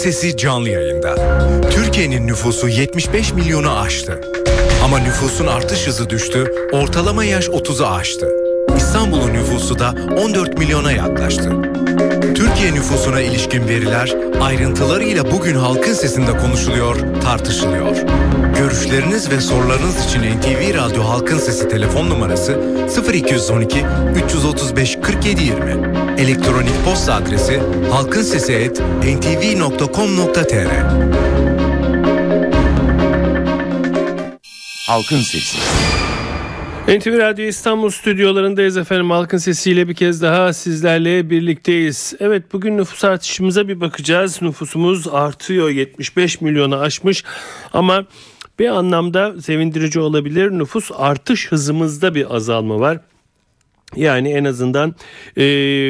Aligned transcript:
Sesi 0.00 0.36
canlı 0.36 0.68
yayında. 0.68 1.14
Türkiye'nin 1.70 2.26
nüfusu 2.26 2.68
75 2.68 3.32
milyonu 3.32 3.78
aştı. 3.78 4.20
Ama 4.84 4.98
nüfusun 4.98 5.46
artış 5.46 5.86
hızı 5.86 6.10
düştü, 6.10 6.52
ortalama 6.72 7.24
yaş 7.24 7.46
30'u 7.46 7.86
aştı. 7.86 8.28
İstanbul'un 8.76 9.32
nüfusu 9.32 9.78
da 9.78 9.94
14 10.16 10.58
milyona 10.58 10.92
yaklaştı. 10.92 11.52
Türkiye 12.20 12.74
nüfusuna 12.74 13.20
ilişkin 13.20 13.68
veriler 13.68 14.14
ayrıntılarıyla 14.40 15.32
bugün 15.32 15.54
halkın 15.54 15.94
sesinde 15.94 16.36
konuşuluyor, 16.36 16.96
tartışılıyor. 17.22 17.96
Görüşleriniz 18.58 19.30
ve 19.30 19.40
sorularınız 19.40 20.06
için 20.06 20.20
NTV 20.20 20.74
Radyo 20.74 21.02
Halkın 21.02 21.38
Sesi 21.38 21.68
telefon 21.68 22.10
numarası 22.10 22.60
0212 23.14 23.86
335 24.24 24.98
47 25.02 25.42
20. 25.42 25.99
Elektronik 26.20 26.84
posta 26.84 27.14
adresi 27.14 27.62
halkinsesi@ntv.com.tr. 27.90 30.70
Halkın 34.86 35.20
Sesi. 35.20 35.58
NTV 36.88 37.18
Radyo 37.18 37.44
İstanbul 37.44 37.90
stüdyolarındayız 37.90 38.76
efendim. 38.76 39.10
Halkın 39.10 39.38
sesiyle 39.38 39.88
bir 39.88 39.94
kez 39.94 40.22
daha 40.22 40.52
sizlerle 40.52 41.30
birlikteyiz. 41.30 42.14
Evet 42.20 42.52
bugün 42.52 42.78
nüfus 42.78 43.04
artışımıza 43.04 43.68
bir 43.68 43.80
bakacağız. 43.80 44.42
Nüfusumuz 44.42 45.08
artıyor 45.08 45.70
75 45.70 46.40
milyonu 46.40 46.76
aşmış 46.76 47.24
ama 47.72 48.04
bir 48.58 48.68
anlamda 48.68 49.42
sevindirici 49.42 50.00
olabilir. 50.00 50.50
Nüfus 50.50 50.90
artış 50.96 51.52
hızımızda 51.52 52.14
bir 52.14 52.34
azalma 52.34 52.80
var. 52.80 53.00
Yani 53.96 54.28
en 54.28 54.44
azından 54.44 54.94
e, 55.36 55.44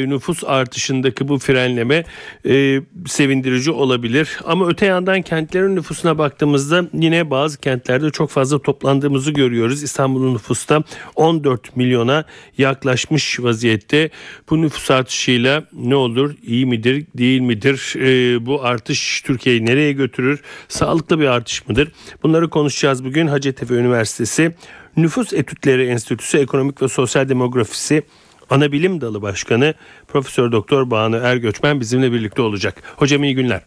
nüfus 0.09 0.45
artışındaki 0.45 1.29
bu 1.29 1.39
frenleme 1.39 2.05
e, 2.49 2.81
sevindirici 3.07 3.71
olabilir. 3.71 4.39
Ama 4.45 4.69
öte 4.69 4.87
yandan 4.87 5.23
kentlerin 5.23 5.77
nüfusuna 5.77 6.19
baktığımızda 6.19 6.85
yine 6.93 7.31
bazı 7.31 7.59
kentlerde 7.59 8.11
çok 8.11 8.31
fazla 8.31 8.59
toplandığımızı 8.59 9.31
görüyoruz. 9.31 9.83
İstanbul'un 9.83 10.35
nüfusta 10.35 10.83
14 11.17 11.77
milyona 11.77 12.25
yaklaşmış 12.59 13.41
vaziyette. 13.41 14.11
Bu 14.51 14.63
nüfus 14.63 14.91
artışıyla 14.91 15.65
ne 15.73 15.95
olur? 15.95 16.35
İyi 16.47 16.67
midir, 16.67 17.07
değil 17.15 17.41
midir? 17.41 17.95
E, 17.97 18.47
bu 18.47 18.65
artış 18.65 19.23
Türkiye'yi 19.27 19.67
nereye 19.67 19.93
götürür? 19.93 20.41
Sağlıklı 20.69 21.21
bir 21.21 21.27
artış 21.27 21.69
mıdır? 21.69 21.89
Bunları 22.23 22.51
konuşacağız 22.51 23.05
bugün 23.05 23.27
Hacettepe 23.27 23.75
Üniversitesi 23.75 24.55
Nüfus 25.03 25.33
Etütleri 25.33 25.87
Enstitüsü 25.87 26.39
Ekonomik 26.39 26.83
ve 26.83 26.89
Sosyal 26.89 27.29
Demografisi 27.29 28.03
Ana 28.51 28.73
Bilim 28.73 29.01
Dalı 29.01 29.23
Başkanı 29.23 29.75
Profesör 30.09 30.53
Doktor 30.53 30.91
Banu 30.91 31.17
Ergöçmen 31.17 31.81
bizimle 31.81 32.13
birlikte 32.13 32.43
olacak. 32.43 32.83
Hocam 32.97 33.25
iyi 33.25 33.35
günler. 33.35 33.63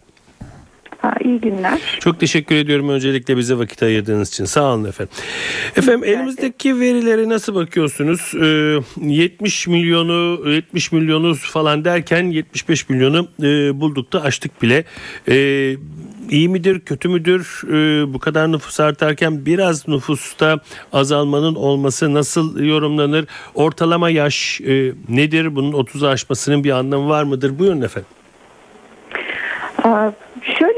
Ha, 1.04 1.16
iyi 1.24 1.42
günler. 1.42 1.80
Çok 2.00 2.20
teşekkür 2.20 2.56
ediyorum 2.56 2.90
öncelikle 2.90 3.38
bize 3.38 3.58
vakit 3.58 3.84
ayırdığınız 3.84 4.30
için. 4.30 4.46
Sağ 4.46 4.74
olun 4.74 4.86
efendim. 4.86 5.14
Efendim 5.76 6.04
elimizdeki 6.04 6.80
verilere 6.80 7.30
nasıl 7.30 7.56
bakıyorsunuz? 7.56 8.32
Ee, 8.42 8.80
70 9.14 9.68
milyonu 9.68 10.50
70 10.50 10.92
milyonu 10.92 11.36
falan 11.36 11.86
derken 11.86 12.24
75 12.24 12.90
milyonu 12.90 13.28
e, 13.42 13.80
bulduk 13.80 14.14
da 14.14 14.22
açtık 14.22 14.62
bile. 14.62 14.84
Ee, 15.28 15.76
iyi 16.30 16.50
midir, 16.50 16.80
kötü 16.80 17.10
müdür? 17.10 17.62
Ee, 17.68 18.14
bu 18.14 18.20
kadar 18.20 18.52
nüfus 18.52 18.80
artarken 18.80 19.46
biraz 19.46 19.88
nüfusta 19.88 20.60
azalmanın 20.94 21.56
olması 21.56 22.14
nasıl 22.14 22.60
yorumlanır? 22.60 23.26
Ortalama 23.56 24.10
yaş 24.10 24.62
e, 24.62 24.94
nedir? 25.10 25.56
Bunun 25.56 25.72
30'u 25.72 26.08
aşmasının 26.08 26.64
bir 26.64 26.72
anlamı 26.72 27.10
var 27.10 27.24
mıdır? 27.24 27.60
Buyurun 27.60 27.82
efendim. 27.82 28.10
Aa, 29.84 30.12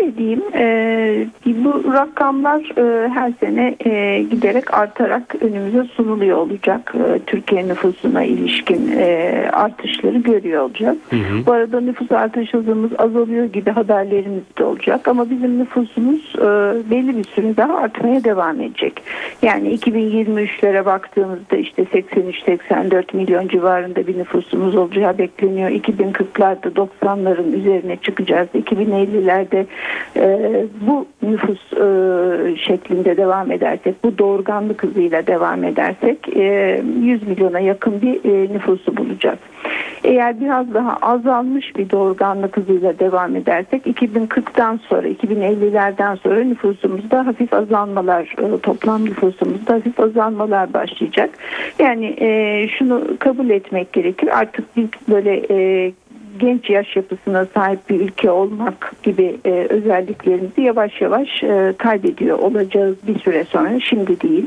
şöyle 0.06 0.18
diyeyim, 0.18 0.42
e, 0.54 1.28
bu 1.46 1.94
rakamlar 1.94 2.62
e, 2.78 3.10
her 3.10 3.34
sene 3.40 3.76
e, 3.86 4.24
giderek 4.24 4.74
artarak 4.74 5.36
önümüze 5.42 5.84
sunuluyor 5.84 6.38
olacak. 6.38 6.94
E, 6.96 7.20
Türkiye 7.20 7.68
nüfusuna 7.68 8.24
ilişkin 8.24 8.92
e, 8.98 9.50
artışları 9.54 10.18
görüyor 10.18 10.62
olacağız. 10.62 10.98
Hı 11.10 11.16
hı. 11.16 11.46
Bu 11.46 11.52
arada 11.52 11.82
nüfus 11.82 12.12
artış 12.12 12.54
hızımız 12.54 12.92
azalıyor 12.98 13.46
gibi 13.46 13.72
haberlerimiz 13.72 14.44
de 14.58 14.64
olacak. 14.64 15.08
Ama 15.08 15.30
bizim 15.30 15.60
nüfusumuz 15.60 16.34
e, 16.38 16.42
belli 16.92 17.18
bir 17.18 17.24
süre 17.24 17.58
daha 17.58 17.78
artmaya 17.78 18.24
devam 18.24 18.62
edecek. 18.62 19.02
Yani 19.42 19.76
2023'lere 19.76 20.86
baktığımızda 20.86 21.56
işte 21.56 21.84
83-84 21.84 23.16
milyon 23.16 23.48
civarında 23.48 24.08
bir 24.08 24.18
nüfusumuz 24.18 24.76
olacağı 24.76 25.18
bekleniyor. 25.18 25.70
2040'larda 25.70 26.88
90'ların 27.02 27.56
üzerine 27.56 27.98
çıkacağız. 27.98 28.48
2050'lerde 28.56 29.66
e, 30.16 30.66
bu 30.88 31.06
nüfus 31.22 31.74
e, 31.74 32.58
şeklinde 32.58 33.18
devam 33.18 33.52
edersek, 33.52 34.04
bu 34.04 34.18
doğurganlık 34.18 34.84
hızıyla 34.84 35.28
devam 35.28 35.64
edersek 35.64 36.38
e, 36.38 36.82
100 37.02 37.28
milyona 37.28 37.60
yakın 37.60 38.02
bir 38.02 38.26
e, 38.26 38.54
nüfusu 38.54 38.98
bulacağız. 38.98 39.40
Eğer 40.04 40.42
biraz 40.42 40.74
daha 40.74 40.98
azalmış 41.02 41.76
bir 41.76 41.90
doğurganlık 41.90 42.58
hızıyla 42.58 43.00
devam 43.00 43.36
edersek 43.36 43.88
2040'tan 43.88 44.80
sonra 44.90 45.08
2050'lerden 45.08 46.16
sonra 46.16 46.44
nüfusumuzda 46.44 47.28
hafif 47.28 47.54
azalmalar 47.54 48.36
e, 48.38 48.60
toplam 48.60 49.06
nüfusumuzda 49.06 49.74
hafif 49.74 50.00
azalmalar 50.00 50.74
başlayacak. 50.74 51.30
Yani 51.80 52.16
e, 52.20 52.68
şunu 52.68 53.04
kabul 53.20 53.50
etmek 53.50 53.94
gerekir 53.94 54.40
artık 54.40 54.78
bir 54.78 54.88
böyle 55.10 55.42
e, 55.50 55.92
genç 56.40 56.70
yaş 56.70 56.96
yapısına 56.96 57.46
sahip 57.46 57.90
bir 57.90 58.00
ülke 58.00 58.32
olmak 58.32 58.94
gibi 59.04 59.38
e, 59.46 59.52
özelliklerimizi 59.52 60.62
yavaş 60.62 61.02
yavaş 61.02 61.44
e, 61.44 61.74
kaybediyor 61.78 62.40
olacağız 62.40 62.96
bir 63.08 63.20
süre 63.20 63.44
sonra. 63.44 63.80
Şimdi 63.80 64.22
değil. 64.22 64.46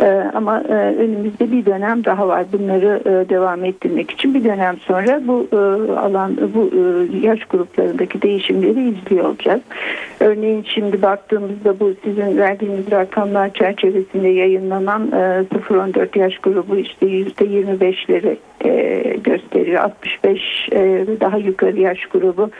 E, 0.00 0.06
ama 0.34 0.60
e, 0.60 0.72
önümüzde 0.72 1.52
bir 1.52 1.66
dönem 1.66 2.04
daha 2.04 2.28
var. 2.28 2.44
Bunları 2.52 3.02
e, 3.04 3.28
devam 3.28 3.64
ettirmek 3.64 4.10
için 4.10 4.34
bir 4.34 4.44
dönem 4.44 4.76
sonra 4.76 5.20
bu 5.26 5.48
e, 5.52 5.56
alan 5.98 6.36
bu 6.54 6.70
e, 6.72 7.26
yaş 7.26 7.44
gruplarındaki 7.44 8.22
değişimleri 8.22 8.88
izliyor 8.88 9.24
olacağız. 9.24 9.60
Örneğin 10.20 10.66
şimdi 10.74 11.02
baktığımızda 11.02 11.80
bu 11.80 11.92
sizin 12.04 12.38
verdiğiniz 12.38 12.90
rakamlar 12.90 13.52
çerçevesinde 13.52 14.28
yayınlanan 14.28 15.12
e, 15.12 15.44
0-14 15.54 16.18
yaş 16.18 16.38
grubu 16.38 16.76
işte 16.76 17.06
%25'leri 17.06 18.36
e, 18.64 19.02
gösteriyor. 19.24 19.84
65 19.84 20.68
e, 20.72 21.06
daha 21.20 21.38
yukarı 21.38 21.80
yaş 21.80 22.06
grubu 22.06 22.50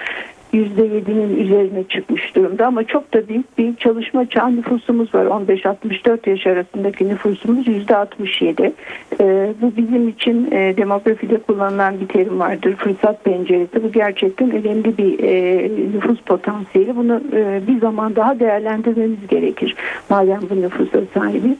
%7'nin 0.56 1.44
üzerine 1.44 1.84
çıkmış 1.88 2.36
durumda 2.36 2.66
ama 2.66 2.84
çok 2.84 3.14
da 3.14 3.28
büyük 3.28 3.58
bir 3.58 3.76
çalışma 3.76 4.28
çağ 4.28 4.48
nüfusumuz 4.48 5.14
var. 5.14 5.24
15-64 5.24 6.30
yaş 6.30 6.46
arasındaki 6.46 7.08
nüfusumuz 7.08 7.68
%67. 7.68 8.72
E, 9.20 9.54
bu 9.62 9.72
bizim 9.76 10.08
için 10.08 10.50
e, 10.50 10.76
demografide 10.76 11.38
kullanılan 11.38 12.00
bir 12.00 12.08
terim 12.08 12.40
vardır. 12.40 12.76
Fırsat 12.76 13.24
penceresi. 13.24 13.84
Bu 13.84 13.92
gerçekten 13.92 14.50
önemli 14.50 14.98
bir 14.98 15.18
e, 15.24 15.68
nüfus 15.94 16.20
potansiyeli. 16.20 16.96
Bunu 16.96 17.20
e, 17.32 17.60
bir 17.66 17.80
zaman 17.80 18.16
daha 18.16 18.40
değerlendirmemiz 18.40 19.26
gerekir. 19.28 19.76
Madem 20.10 20.40
bu 20.50 20.62
nüfusa 20.62 20.98
sahibiz. 21.14 21.56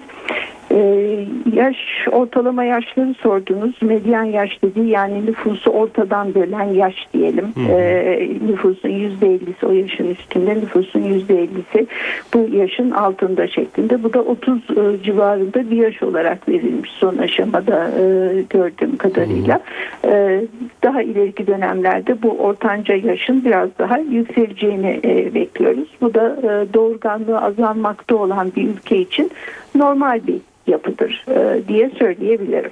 Ee, 0.76 1.26
yaş 1.54 1.76
ortalama 2.12 2.64
yaşları 2.64 3.14
sordunuz. 3.14 3.82
Medyan 3.82 4.25
yaş 4.25 4.62
dedi 4.62 4.81
yani 4.81 5.26
nüfusu 5.26 5.70
ortadan 5.70 6.34
bölen 6.34 6.64
yaş 6.64 6.94
diyelim. 7.14 7.54
Ee, 7.70 8.28
nüfusun 8.48 8.88
yüzde 8.88 9.26
ellisi 9.26 9.66
o 9.66 9.72
yaşın 9.72 10.10
üstünde 10.10 10.54
nüfusun 10.54 11.03
yüzde 11.03 11.42
ellisi 11.42 11.87
bu 12.34 12.56
yaşın 12.56 12.91
altında 12.91 13.48
şeklinde. 13.48 14.03
Bu 14.03 14.12
da 14.12 14.22
30 14.22 14.54
e, 14.56 15.03
civarında 15.03 15.70
bir 15.70 15.76
yaş 15.76 16.03
olarak 16.03 16.48
verilmiş 16.48 16.91
son 16.91 17.16
aşamada 17.16 17.91
e, 18.00 18.03
gördüğüm 18.50 18.97
kadarıyla. 18.97 19.60
E, 20.04 20.41
daha 20.82 21.03
ileriki 21.03 21.47
dönemlerde 21.47 22.22
bu 22.22 22.31
ortanca 22.31 22.94
yaşın 22.94 23.44
biraz 23.44 23.69
daha 23.78 23.98
yükseleceğini 23.98 25.00
e, 25.05 25.34
bekliyoruz. 25.34 25.88
Bu 26.00 26.14
da 26.14 26.37
e, 26.43 26.75
doğurganlığı 26.75 27.40
azalmakta 27.40 28.17
olan 28.17 28.52
bir 28.56 28.69
ülke 28.69 28.96
için 28.96 29.31
normal 29.75 30.20
bir 30.26 30.40
yapıdır 30.67 31.25
e, 31.29 31.69
diye 31.69 31.91
söyleyebilirim. 31.99 32.71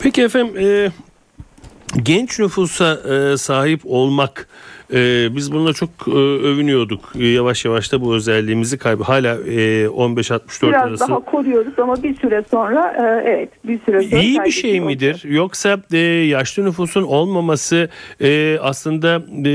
Peki 0.00 0.22
efendim 0.22 0.54
e, 0.58 0.88
genç 2.02 2.38
nüfusa 2.38 2.94
e, 2.94 3.36
sahip 3.36 3.80
olmak 3.84 4.48
ee, 4.92 5.36
biz 5.36 5.52
bununla 5.52 5.72
çok 5.72 5.90
e, 6.08 6.10
övünüyorduk. 6.10 7.00
Ee, 7.18 7.26
yavaş 7.26 7.64
yavaş 7.64 7.92
da 7.92 8.00
bu 8.00 8.14
özelliğimizi 8.14 8.78
kaybı. 8.78 9.02
Hala 9.02 9.34
e, 9.34 9.86
15-64 9.86 10.68
Biraz 10.68 10.82
arası. 10.82 11.08
daha 11.08 11.20
koruyoruz 11.20 11.78
ama 11.78 12.02
bir 12.02 12.16
süre 12.16 12.44
sonra 12.50 12.94
e, 12.98 13.30
evet 13.30 13.48
bir 13.64 13.80
süre 13.86 14.02
sonra 14.02 14.22
İyi 14.22 14.40
bir 14.44 14.50
şey 14.50 14.80
midir? 14.80 15.10
Olacak. 15.10 15.32
Yoksa 15.32 15.78
e, 15.92 15.98
yaşlı 15.98 16.64
nüfusun 16.64 17.02
olmaması 17.02 17.88
e, 18.20 18.58
aslında 18.62 19.22
e, 19.48 19.52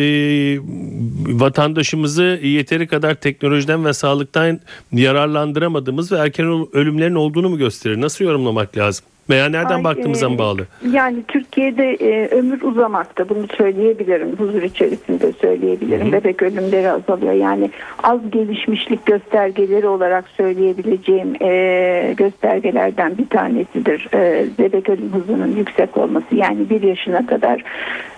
vatandaşımızı 1.39 2.39
yeteri 2.43 2.87
kadar 2.87 3.13
teknolojiden 3.15 3.85
ve 3.85 3.93
sağlıktan 3.93 4.59
yararlandıramadığımız 4.91 6.11
ve 6.11 6.17
erken 6.17 6.67
ölümlerin 6.73 7.15
olduğunu 7.15 7.49
mu 7.49 7.57
gösterir? 7.57 8.01
Nasıl 8.01 8.25
yorumlamak 8.25 8.77
lazım? 8.77 9.05
Veya 9.31 9.49
nereden 9.49 9.77
Ay, 9.77 9.83
baktığımıza 9.83 10.29
mı 10.29 10.35
e, 10.35 10.37
bağlı? 10.37 10.61
Yani 10.91 11.17
Türkiye'de 11.27 11.93
e, 11.93 12.27
ömür 12.27 12.61
uzamakta 12.61 13.29
bunu 13.29 13.45
söyleyebilirim. 13.57 14.35
Huzur 14.37 14.61
içerisinde 14.61 15.31
söyleyebilirim. 15.31 16.05
Hı 16.05 16.07
hı. 16.07 16.11
Bebek 16.11 16.43
ölümleri 16.43 16.91
azalıyor. 16.91 17.33
Yani 17.33 17.69
az 18.03 18.19
gelişmişlik 18.31 19.05
göstergeleri 19.05 19.87
olarak 19.87 20.25
söyleyebileceğim 20.37 21.35
e, 21.41 22.13
göstergelerden 22.17 23.17
bir 23.17 23.27
tanesidir. 23.27 24.07
E, 24.13 24.45
bebek 24.59 24.89
ölüm 24.89 25.11
hızının 25.13 25.55
yüksek 25.55 25.97
olması. 25.97 26.35
Yani 26.35 26.69
bir 26.69 26.81
yaşına 26.81 27.25
kadar 27.25 27.63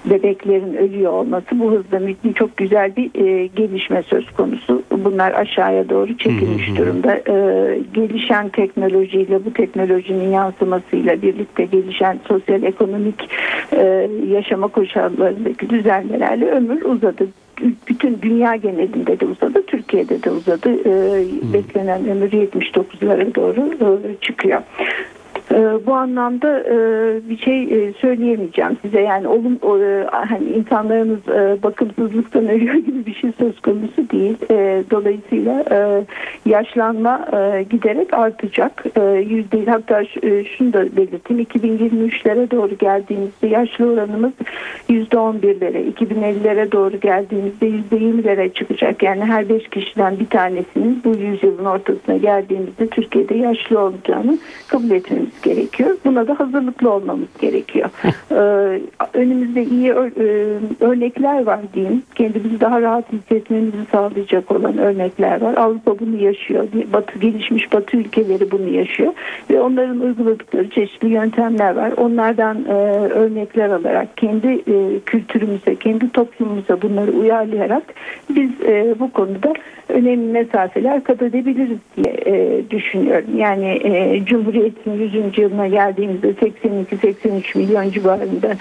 bebeklerin 0.05 0.73
ölüyor 0.73 1.11
olması 1.11 1.45
bu 1.59 1.71
hızda 1.71 1.99
mü- 1.99 2.33
çok 2.35 2.57
güzel 2.57 2.95
bir 2.95 3.25
e, 3.25 3.47
gelişme 3.47 4.03
söz 4.03 4.31
konusu. 4.31 4.83
Bunlar 4.91 5.31
aşağıya 5.31 5.89
doğru 5.89 6.17
çekilmiş 6.17 6.67
Hı 6.67 6.71
hı 6.71 6.75
hı. 6.75 6.77
durumda. 6.77 7.15
E, 7.15 7.79
gelişen 7.93 8.49
teknolojiyle 8.49 9.45
bu 9.45 9.53
teknolojinin 9.53 10.31
yansımasıyla 11.03 11.21
birlikte 11.21 11.65
gelişen 11.65 12.19
sosyal 12.27 12.63
ekonomik 12.63 13.29
e, 13.71 14.09
yaşama 14.27 14.67
koşullarındaki 14.67 15.69
düzenlemelerle 15.69 16.45
ömür 16.45 16.81
uzadı. 16.81 17.27
Bütün 17.87 18.21
dünya 18.21 18.55
genelinde 18.55 19.19
de 19.19 19.25
uzadı, 19.25 19.65
Türkiye'de 19.65 20.23
de 20.23 20.31
uzadı. 20.31 20.69
E, 20.69 21.25
beklenen 21.53 22.09
ömür 22.09 22.31
79'lara 22.31 23.35
doğru 23.35 23.69
e, 24.07 24.15
çıkıyor. 24.21 24.61
E, 25.53 25.85
bu 25.85 25.93
anlamda 25.93 26.59
e, 26.59 26.75
bir 27.29 27.37
şey 27.37 27.63
e, 27.63 27.93
söyleyemeyeceğim 27.93 28.77
size 28.81 29.01
yani 29.01 29.27
olum 29.27 29.81
e, 29.81 30.07
hani 30.11 30.49
insanlarımız 30.49 31.19
bakımsızlıktan 31.63 32.47
ölüyor 32.49 32.75
gibi 32.75 33.05
bir 33.05 33.13
şey 33.13 33.31
söz 33.39 33.61
konusu 33.61 34.09
değil. 34.11 34.37
Dolayısıyla 34.91 35.65
yaşlanma 36.45 37.27
giderek 37.69 38.13
artacak. 38.13 38.83
Yüzde 39.29 39.65
hatta 39.65 40.05
şunu 40.57 40.73
da 40.73 40.95
belirteyim 40.95 41.43
2023'lere 41.43 42.51
doğru 42.51 42.77
geldiğimizde 42.77 43.47
yaşlı 43.47 43.93
oranımız 43.93 44.31
yüzde 44.89 45.15
11'lere 45.15 45.93
2050'lere 45.93 46.71
doğru 46.71 46.99
geldiğimizde 46.99 47.65
yüzde 47.65 47.95
20'lere 47.95 48.53
çıkacak. 48.53 49.03
Yani 49.03 49.25
her 49.25 49.49
5 49.49 49.69
kişiden 49.69 50.19
bir 50.19 50.27
tanesinin 50.27 51.01
bu 51.05 51.09
yüzyılın 51.09 51.65
ortasına 51.65 52.17
geldiğimizde 52.17 52.87
Türkiye'de 52.87 53.35
yaşlı 53.35 53.79
olacağını 53.79 54.37
kabul 54.67 54.91
etmemiz 54.91 55.42
gerekiyor. 55.43 55.97
Buna 56.05 56.27
da 56.27 56.39
hazırlıklı 56.39 56.91
olmamız 56.91 57.27
gerekiyor. 57.41 57.89
Ee, 58.31 58.81
önümüzde 59.13 59.63
iyi 59.63 59.89
e, 59.89 59.93
örnekler 60.79 61.43
var 61.43 61.59
diyeyim. 61.73 62.03
Kendimizi 62.15 62.59
daha 62.59 62.81
rahat 62.81 63.13
hissetmemizi 63.13 63.77
sağlayacak 63.91 64.51
olan 64.51 64.77
örnekler 64.77 65.41
var. 65.41 65.53
Avrupa 65.57 65.99
bunu 65.99 66.15
yaşıyor. 66.23 66.67
Batı 66.93 67.19
gelişmiş 67.19 67.73
Batı 67.73 67.97
ülkeleri 67.97 68.51
bunu 68.51 68.69
yaşıyor 68.69 69.13
ve 69.49 69.61
onların 69.61 69.99
uyguladıkları 69.99 70.69
çeşitli 70.69 71.07
yöntemler 71.07 71.75
var. 71.75 71.93
Onlardan 71.97 72.57
e, 72.69 72.73
örnekler 73.09 73.69
alarak 73.69 74.17
kendi 74.17 74.47
e, 74.47 74.99
kültürümüze, 75.05 75.75
kendi 75.75 76.09
toplumumuza 76.09 76.81
bunları 76.81 77.11
uyarlayarak 77.11 77.83
biz 78.29 78.51
e, 78.65 78.95
bu 78.99 79.11
konuda 79.11 79.53
önemli 79.89 80.31
mesafeler 80.31 81.03
kat 81.03 81.21
edebiliriz 81.21 81.77
diye 81.97 82.13
e, 82.25 82.61
düşünüyorum. 82.69 83.37
Yani 83.37 83.79
e, 83.83 84.25
Cumhuriyet'in 84.25 84.93
100. 84.93 85.32
yılına 85.41 85.67
geldiğimizde 85.67 86.31
82-83 86.31 87.57
milyon 87.57 87.91
civarında 87.91 88.55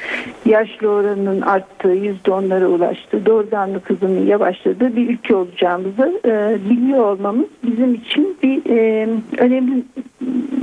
yaşlı 0.46 0.88
oranının 0.88 1.40
arttığı, 1.40 1.94
%10'lara 1.94 2.64
ulaştığı, 2.64 3.26
doğurganlık 3.26 3.90
hızının 3.90 4.26
yavaşladığı 4.26 4.96
bir 4.96 5.08
ülke 5.08 5.34
olacağımızı 5.34 6.20
e, 6.24 6.56
biliyor 6.70 7.04
olmamız 7.04 7.46
bizim 7.64 7.94
için 7.94 8.36
bir 8.42 8.70
e, 8.70 9.08
önemli 9.38 9.82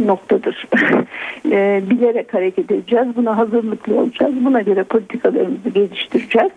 noktadır. 0.06 0.68
e, 1.52 1.82
bilerek 1.90 2.34
hareket 2.34 2.72
edeceğiz. 2.72 3.08
Buna 3.16 3.38
hazırlıklı 3.38 4.00
olacağız. 4.00 4.34
Buna 4.46 4.62
göre 4.62 4.84
politikalarımızı 4.84 5.70
geliştireceğiz. 5.70 6.52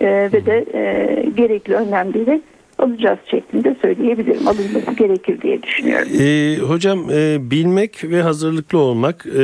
E, 0.00 0.06
ve 0.32 0.46
de 0.46 0.64
e, 0.74 1.30
gerekli 1.36 1.74
önlemleri 1.74 2.40
alacağız 2.82 3.18
şeklinde 3.30 3.76
söyleyebilirim. 3.82 4.48
Alınması 4.48 4.92
gerekir 4.96 5.40
diye 5.42 5.62
düşünüyorum. 5.62 6.08
Ee, 6.20 6.56
hocam 6.58 7.10
e, 7.10 7.50
bilmek 7.50 8.04
ve 8.04 8.22
hazırlıklı 8.22 8.78
olmak 8.78 9.26
e, 9.26 9.40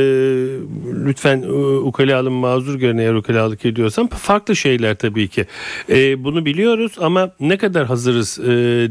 lütfen 1.07 1.43
e, 1.43 1.47
ukalalım 1.79 2.33
mazur 2.33 2.75
görün 2.79 2.99
eğer 2.99 3.15
ukalalık 3.15 3.65
ediyorsam 3.65 4.09
farklı 4.09 4.57
şeyler 4.57 4.95
tabii 4.95 5.29
ki. 5.29 5.47
E, 5.91 6.25
bunu 6.25 6.45
biliyoruz 6.45 6.93
ama 7.01 7.31
ne 7.41 7.57
kadar 7.57 7.87
hazırız 7.87 8.39
e, 8.39 8.47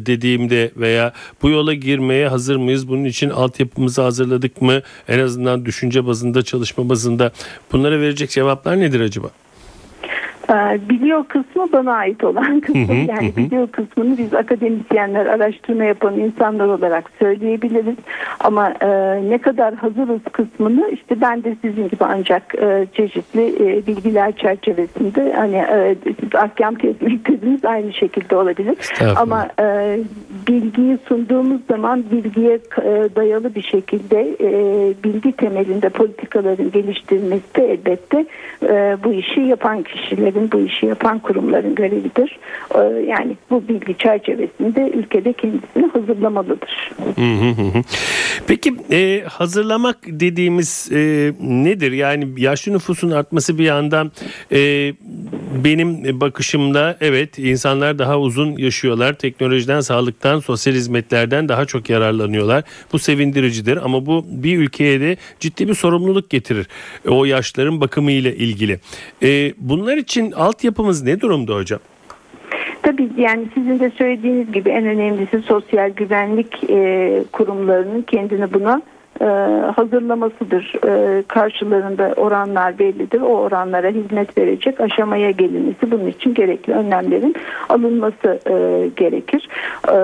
dediğimde 0.06 0.72
veya 0.78 1.14
bu 1.42 1.50
yola 1.50 1.74
girmeye 1.74 2.28
hazır 2.28 2.56
mıyız? 2.56 2.88
Bunun 2.88 3.06
için 3.06 3.30
altyapımızı 3.30 4.02
hazırladık 4.02 4.62
mı? 4.62 4.82
En 5.08 5.20
azından 5.20 5.66
düşünce 5.66 6.08
bazında 6.08 6.42
çalışma 6.44 6.90
bazında 6.90 7.32
bunlara 7.72 8.00
verecek 8.00 8.30
cevaplar 8.30 8.80
nedir 8.80 9.00
acaba? 9.00 9.30
Ee, 10.50 10.80
Biliyor 10.90 11.24
kısmı 11.24 11.72
bana 11.74 11.94
ait 11.94 12.24
olan 12.24 12.60
kısmı. 12.60 12.88
Hı 12.88 12.92
hı, 12.92 12.96
yani 12.96 13.32
hı 13.32 13.36
biliyor 13.36 13.68
kısmını 13.68 14.18
biz 14.18 14.34
akademisyenler 14.34 15.26
araştırma 15.26 15.84
yapan 15.84 16.20
insanlar 16.20 16.68
olarak 16.68 17.12
söyleyebiliriz. 17.20 17.96
Ama 18.40 18.70
e, 18.82 18.88
ne 19.30 19.38
kadar 19.38 19.76
hazırız 19.76 20.22
kısmını 20.32 20.90
işte 20.94 21.22
ben 21.22 21.44
de 21.44 21.56
sizin 21.62 21.84
gibi 21.84 22.06
ancak 22.06 22.56
e, 22.56 22.88
çeşitli 22.94 23.46
e, 23.56 23.88
bilgiler 23.88 24.32
çerçevesinde 24.32 25.34
hani 25.34 25.56
e, 25.56 25.96
siz 26.04 26.36
ahkam 26.36 26.76
kesmek 26.76 27.28
dediniz 27.28 27.66
aynı 27.66 27.94
şekilde 27.94 28.36
olabilir. 28.36 28.78
Ama 29.16 29.48
e, 29.60 29.98
bilgiyi 30.48 30.98
sunduğumuz 31.08 31.62
zaman 31.70 32.04
bilgiye 32.12 32.54
e, 32.54 33.10
dayalı 33.16 33.56
bir 33.56 33.62
şekilde 33.62 34.36
e, 34.42 34.50
bilgi 35.04 35.32
temelinde 35.32 35.90
politikaların 35.90 36.72
geliştirilmesi 36.72 37.56
de 37.56 37.72
elbette 37.72 38.26
e, 38.64 38.98
bu 39.04 39.14
işi 39.14 39.40
yapan 39.42 39.84
kişilerin, 39.84 40.37
bu 40.52 40.60
işi 40.60 40.86
yapan 40.86 41.20
kurumların 41.20 41.76
görevidir. 41.76 42.40
E, 42.76 42.80
yani 43.08 43.38
bu 43.50 43.68
bilgi 43.68 43.98
çerçevesinde 43.98 44.92
ülkede 44.94 45.34
kendisini 45.34 45.88
hazırlamalıdır. 45.88 46.92
Peki 48.48 48.76
e, 48.92 49.24
hazırlamak 49.28 49.98
dediğimiz 50.08 50.90
e, 50.92 50.98
nedir? 51.42 51.92
Yani 51.92 52.28
yaşlı 52.38 52.74
nüfusun 52.74 53.12
artması 53.12 53.58
bir 53.58 53.64
yandan 53.64 54.12
e, 54.52 54.94
benim 55.64 56.22
bakışımda 56.22 56.98
evet 57.02 57.40
insanlar 57.40 58.00
daha 58.00 58.20
uzun 58.20 58.58
yaşıyorlar. 58.58 59.14
Teknolojiden, 59.14 59.80
sağlıktan, 59.80 60.40
sosyal 60.40 60.74
hizmetlerden 60.74 61.50
daha 61.50 61.66
çok 61.66 61.90
yararlanıyorlar. 61.90 62.64
Bu 62.94 63.00
sevindiricidir 63.00 63.78
ama 63.78 64.06
bu 64.06 64.26
bir 64.30 64.58
ülkeye 64.58 65.02
de 65.02 65.18
ciddi 65.40 65.68
bir 65.68 65.74
sorumluluk 65.74 66.30
getirir. 66.30 66.68
O 67.08 67.26
yaşların 67.26 67.82
bakımı 67.82 68.12
ile 68.12 68.36
ilgili. 68.36 68.80
Bunlar 69.58 69.98
için 69.98 70.27
altyapımız 70.32 71.04
ne 71.04 71.22
durumda 71.22 71.56
hocam? 71.56 71.80
Tabii 72.82 73.10
yani 73.18 73.48
sizin 73.54 73.80
de 73.80 73.90
söylediğiniz 73.90 74.52
gibi 74.52 74.70
en 74.70 74.86
önemlisi 74.86 75.42
sosyal 75.42 75.90
güvenlik 75.90 76.70
e, 76.70 77.24
kurumlarının 77.32 78.02
kendini 78.02 78.54
buna 78.54 78.82
e, 79.22 79.26
hazırlamasıdır. 79.76 80.74
E, 80.88 81.24
karşılarında 81.28 82.14
oranlar 82.18 82.80
bellidir. 82.80 83.22
O 83.22 83.26
oranlara 83.26 83.90
hizmet 83.90 84.38
verecek 84.38 84.82
aşamaya 84.82 85.32
gelinmesi 85.32 85.92
bunun 85.92 86.08
için 86.08 86.34
gerekli 86.34 86.74
önlemlerin 86.74 87.36
alınması 87.70 88.40
e, 88.50 88.90
gerekir. 88.96 89.50
E, 89.94 89.98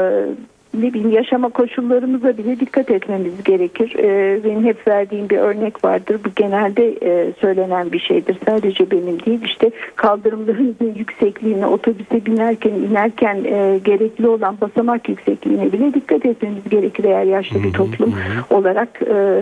ne 0.74 0.94
bileyim 0.94 1.12
yaşama 1.12 1.50
koşullarımıza 1.50 2.38
bile 2.38 2.60
dikkat 2.60 2.92
etmemiz 2.92 3.44
gerekir. 3.44 3.96
Ee, 4.00 4.44
benim 4.44 4.66
hep 4.66 4.88
verdiğim 4.88 5.30
bir 5.30 5.38
örnek 5.38 5.84
vardır. 5.84 6.20
Bu 6.26 6.30
genelde 6.36 6.96
e, 7.02 7.34
söylenen 7.42 7.92
bir 7.92 8.00
şeydir. 8.00 8.38
Sadece 8.46 8.92
benim 8.92 9.26
değil. 9.26 9.42
İşte 9.46 9.72
kaldırımlarınızın 9.96 10.94
yüksekliğine, 10.96 11.68
otobüse 11.68 12.26
binerken, 12.26 12.74
inerken 12.74 13.44
e, 13.44 13.80
gerekli 13.84 14.28
olan 14.28 14.58
basamak 14.62 15.10
yüksekliğine 15.10 15.72
bile 15.72 15.94
dikkat 15.94 16.26
etmemiz 16.26 16.70
gerekir 16.70 17.04
eğer 17.04 17.24
yaşlı 17.24 17.64
bir 17.64 17.74
toplum 17.74 18.14
olarak 18.50 19.02
e, 19.02 19.42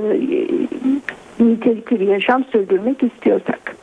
nitelikli 1.40 2.00
bir 2.00 2.08
yaşam 2.08 2.44
sürdürmek 2.44 3.04
istiyorsak. 3.04 3.81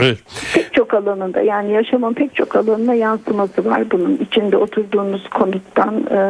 Evet. 0.00 0.18
Pek 0.54 0.74
çok 0.74 0.94
alanında 0.94 1.40
yani 1.40 1.72
yaşamın 1.72 2.12
pek 2.12 2.34
çok 2.34 2.56
alanına 2.56 2.94
yansıması 2.94 3.64
var 3.64 3.90
bunun 3.90 4.16
içinde 4.16 4.56
oturduğunuz 4.56 5.28
konuttan 5.28 5.94
e, 6.10 6.20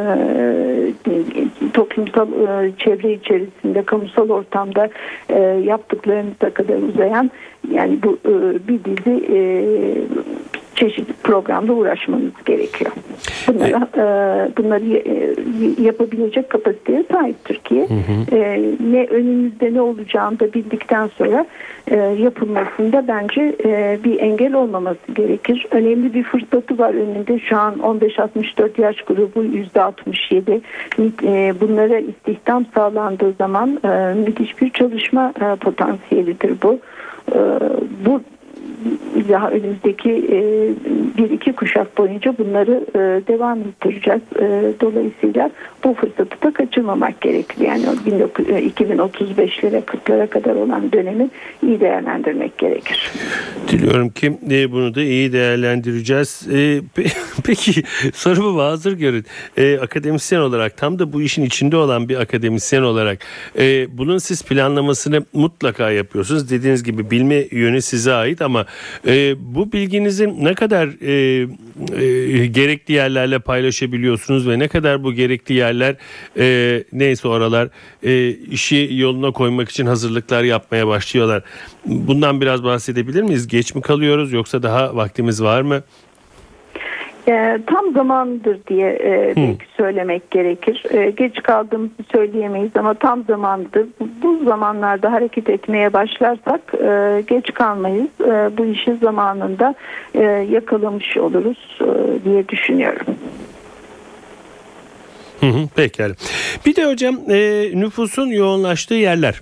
toplumsal 1.75 2.29
e, 2.33 2.73
çevre 2.79 3.13
içerisinde 3.13 3.83
kamusal 3.83 4.31
ortamda 4.31 4.89
e, 5.29 5.41
yaptıklarınıza 5.65 6.51
kadar 6.55 6.77
uzayan 6.77 7.31
yani 7.71 7.99
bu 8.03 8.19
e, 8.25 8.69
bir 8.69 8.85
dizi 8.85 9.35
e, 9.35 9.39
çeşitli 10.75 11.13
programda 11.23 11.73
uğraşmanız 11.73 12.33
gerekiyor. 12.45 12.91
Bunlara, 13.49 13.89
e, 13.97 14.03
bunları 14.57 14.85
e, 14.85 15.35
yapabilecek 15.83 16.51
kapasiteye 16.51 17.05
sahip 17.13 17.45
Türkiye. 17.45 17.83
Hı 17.89 17.95
hı. 17.95 18.37
E, 18.37 18.63
ne 18.93 19.07
önümüzde 19.07 19.75
ne 19.75 19.81
olacağını 19.81 20.41
da 20.41 20.53
bildikten 20.53 21.07
sonra 21.07 21.47
e, 21.89 21.97
yapılmasında 21.97 23.09
bence 23.09 23.57
e, 23.65 23.99
bir 24.05 24.21
engel 24.21 24.55
olmaması 24.55 25.13
gerekir. 25.15 25.67
Önemli 25.71 26.15
bir 26.15 26.23
fırsatı 26.23 26.79
var 26.79 26.95
önünde. 26.95 27.39
Şu 27.39 27.57
an 27.57 27.75
15-64 27.75 28.81
yaş 28.81 29.03
grubu 29.03 29.45
%67. 29.45 30.61
E, 31.25 31.55
bunlara 31.61 31.99
istihdam 31.99 32.65
sağlandığı 32.75 33.33
zaman 33.33 33.81
e, 33.85 34.15
müthiş 34.15 34.63
bir 34.63 34.71
çalışma 34.71 35.33
e, 35.41 35.57
potansiyelidir 35.57 36.53
bu. 36.63 36.79
E, 37.33 37.39
bu 38.07 38.21
daha 39.29 39.51
önümüzdeki 39.51 40.11
e, 40.11 40.39
bir 41.19 41.31
iki 41.31 41.53
kuşak 41.53 41.99
boyunca 41.99 42.39
bunları 42.39 42.85
e, 42.95 42.99
devam 43.29 43.61
ettireceğiz. 43.61 44.21
E, 44.41 44.73
dolayısıyla 44.81 45.51
bu 45.85 45.95
fırsatı 45.95 46.43
da 46.43 46.53
kaçırmamak 46.53 47.21
gerekir. 47.21 47.65
Yani 47.65 47.85
2035'lere 47.85 49.83
40'lara 49.83 50.27
kadar 50.27 50.55
olan 50.55 50.93
dönemi 50.93 51.31
iyi 51.63 51.81
değerlendirmek 51.81 52.59
gerekir. 52.59 53.11
Diliyorum 53.69 54.09
ki 54.09 54.39
bunu 54.73 54.95
da 54.95 55.03
iyi 55.03 55.33
değerlendireceğiz. 55.33 56.49
Peki 57.45 57.83
sorumu 58.15 58.63
hazır 58.63 58.93
görün. 58.93 59.25
Akademisyen 59.83 60.41
olarak 60.41 60.77
tam 60.77 60.99
da 60.99 61.13
bu 61.13 61.23
işin 61.23 61.45
içinde 61.45 61.77
olan 61.77 62.09
bir 62.09 62.21
akademisyen 62.21 62.83
olarak 62.83 63.19
bunun 63.89 64.19
siz 64.19 64.43
planlamasını 64.43 65.25
mutlaka 65.33 65.91
yapıyorsunuz. 65.91 66.51
Dediğiniz 66.51 66.83
gibi 66.83 67.11
bilme 67.11 67.45
yönü 67.51 67.83
size 67.83 68.13
ait 68.13 68.43
ama 68.43 68.67
e, 69.07 69.35
bu 69.39 69.73
bilginizi 69.73 70.45
ne 70.45 70.55
kadar 70.55 70.89
e, 71.03 71.47
e, 72.03 72.47
gerekli 72.47 72.95
yerlerle 72.95 73.39
paylaşabiliyorsunuz 73.39 74.49
ve 74.49 74.59
ne 74.59 74.69
kadar 74.69 75.05
bu 75.05 75.13
gerekli 75.13 75.55
yerler 75.55 75.97
e, 76.39 76.85
neyse 76.93 77.29
oralar 77.29 77.69
e, 78.03 78.29
işi 78.31 78.89
yoluna 78.93 79.31
koymak 79.31 79.69
için 79.69 79.87
hazırlıklar 79.87 80.43
yapmaya 80.43 80.87
başlıyorlar. 80.87 81.43
Bundan 81.87 82.41
biraz 82.41 82.65
bahsedebilir 82.65 83.23
miyiz? 83.23 83.49
Geç 83.49 83.75
mi 83.75 83.83
kalıyoruz 83.83 84.33
yoksa 84.33 84.63
daha 84.63 84.97
vaktimiz 84.97 85.43
var 85.43 85.63
mı? 85.63 85.83
E, 87.29 87.59
tam 87.67 87.93
zamandır 87.93 88.59
diye 88.67 88.89
e, 88.91 89.33
belki 89.37 89.65
söylemek 89.77 90.31
gerekir. 90.31 90.85
E, 90.91 91.11
geç 91.11 91.43
kaldığımızı 91.43 91.93
söyleyemeyiz 92.13 92.71
ama 92.77 92.95
tam 92.95 93.25
zamandır. 93.25 93.87
Bu, 94.01 94.09
bu 94.23 94.45
zamanlarda 94.45 95.13
hareket 95.13 95.49
etmeye 95.49 95.93
başlarsak 95.93 96.61
e, 96.75 97.23
geç 97.27 97.55
kalmayız. 97.55 98.21
E, 98.21 98.59
bu 98.59 98.65
işi 98.65 98.97
zamanında 98.97 99.75
e, 100.15 100.23
yakalamış 100.51 101.17
oluruz 101.17 101.79
e, 101.81 102.25
diye 102.25 102.49
düşünüyorum. 102.49 103.07
Hı 105.41 105.47
hı, 105.47 105.69
pekala. 105.77 106.15
Bir 106.67 106.77
de 106.77 106.87
hocam 106.87 107.17
e, 107.31 107.71
nüfusun 107.75 108.27
yoğunlaştığı 108.27 108.95
yerler. 108.95 109.41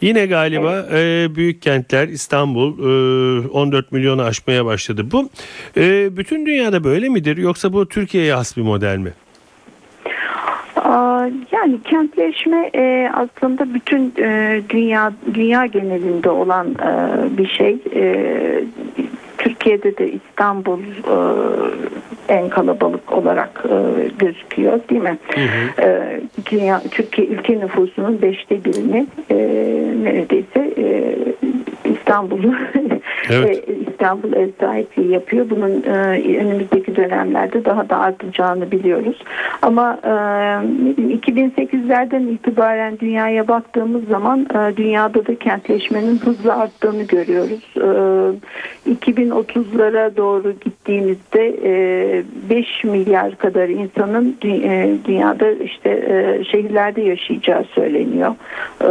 Yine 0.00 0.26
galiba 0.26 0.86
e, 0.92 1.28
büyük 1.34 1.62
kentler 1.62 2.08
İstanbul 2.08 2.78
e, 3.44 3.48
14 3.48 3.92
milyonu 3.92 4.22
aşmaya 4.22 4.64
başladı. 4.64 5.10
Bu 5.12 5.30
e, 5.76 6.16
bütün 6.16 6.46
dünyada 6.46 6.84
böyle 6.84 7.08
midir 7.08 7.36
yoksa 7.36 7.72
bu 7.72 7.88
Türkiye'ye 7.88 8.34
has 8.34 8.56
bir 8.56 8.62
model 8.62 8.96
mi? 8.98 9.12
Yani 11.52 11.82
kentleşme 11.84 12.70
e, 12.74 13.10
aslında 13.14 13.74
bütün 13.74 14.14
e, 14.18 14.60
dünya 14.68 15.12
dünya 15.34 15.66
genelinde 15.66 16.30
olan 16.30 16.66
e, 16.66 17.38
bir 17.38 17.48
şey. 17.48 17.78
Türkiye'de 19.46 19.96
de 19.96 20.12
İstanbul 20.12 20.80
en 22.28 22.48
kalabalık 22.48 23.12
olarak 23.12 23.64
gözüküyor 24.18 24.80
değil 24.90 25.02
mi? 25.02 25.18
Hı 25.34 25.40
hı. 25.40 26.20
Dünya, 26.50 26.82
Türkiye 26.90 27.28
ülke 27.28 27.58
nüfusunun 27.60 28.22
beşte 28.22 28.64
birini 28.64 29.06
neredeyse 30.04 30.70
İstanbul'u 31.84 32.54
evet. 33.30 33.64
İstanbul 33.90 34.32
ev 34.32 34.48
sahipliği 34.60 35.12
yapıyor. 35.12 35.50
Bunun 35.50 35.82
e, 35.82 36.38
önümüzdeki 36.38 36.96
dönemlerde 36.96 37.64
daha 37.64 37.88
da 37.88 37.98
artacağını 37.98 38.70
biliyoruz. 38.70 39.22
Ama 39.62 39.98
e, 40.04 40.08
2008'lerden 40.08 42.22
itibaren 42.22 42.98
dünyaya 42.98 43.48
baktığımız 43.48 44.08
zaman 44.08 44.40
e, 44.40 44.76
dünyada 44.76 45.26
da 45.26 45.34
kentleşmenin 45.34 46.18
hızla 46.18 46.58
arttığını 46.58 47.02
görüyoruz. 47.02 47.74
E, 47.76 48.90
2030'lara 48.90 50.16
doğru 50.16 50.52
gittiğimizde 50.60 51.56
e, 51.64 52.22
5 52.50 52.84
milyar 52.84 53.38
kadar 53.38 53.68
insanın 53.68 54.36
e, 54.44 54.94
dünyada 55.04 55.50
işte 55.50 55.90
e, 55.90 56.44
şehirlerde 56.44 57.02
yaşayacağı 57.02 57.64
söyleniyor. 57.64 58.34
E, 58.80 58.88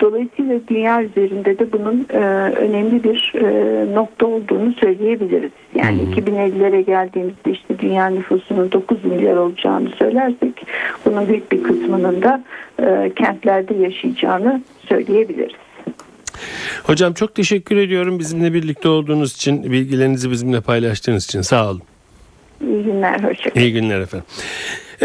dolayısıyla 0.00 0.60
dünya 0.68 1.02
üzerinde 1.02 1.58
de 1.58 1.72
bunun 1.72 2.06
e, 2.12 2.18
önemli 2.56 3.04
bir 3.04 3.32
e, 3.34 3.53
nokta 3.94 4.26
olduğunu 4.26 4.72
söyleyebiliriz. 4.72 5.50
Yani 5.74 6.02
hmm. 6.02 6.12
2050'lere 6.12 6.80
geldiğimizde 6.80 7.50
işte 7.50 7.78
dünya 7.78 8.06
nüfusunun 8.06 8.72
9 8.72 9.04
milyar 9.04 9.36
olacağını 9.36 9.88
söylersek 9.98 10.66
bunun 11.04 11.28
büyük 11.28 11.52
bir 11.52 11.62
kısmının 11.62 12.22
da 12.22 12.44
e, 12.82 13.12
kentlerde 13.16 13.74
yaşayacağını 13.74 14.62
söyleyebiliriz. 14.88 15.56
Hocam 16.82 17.14
çok 17.14 17.34
teşekkür 17.34 17.76
ediyorum 17.76 18.18
bizimle 18.18 18.52
birlikte 18.52 18.88
olduğunuz 18.88 19.34
için, 19.34 19.72
bilgilerinizi 19.72 20.30
bizimle 20.30 20.60
paylaştığınız 20.60 21.24
için. 21.24 21.40
Sağ 21.40 21.70
olun. 21.70 21.82
İyi 22.60 22.84
günler, 22.84 23.20
hoşçakalın. 23.20 23.64
İyi 23.64 23.72
günler 23.72 24.00
efendim. 24.00 24.26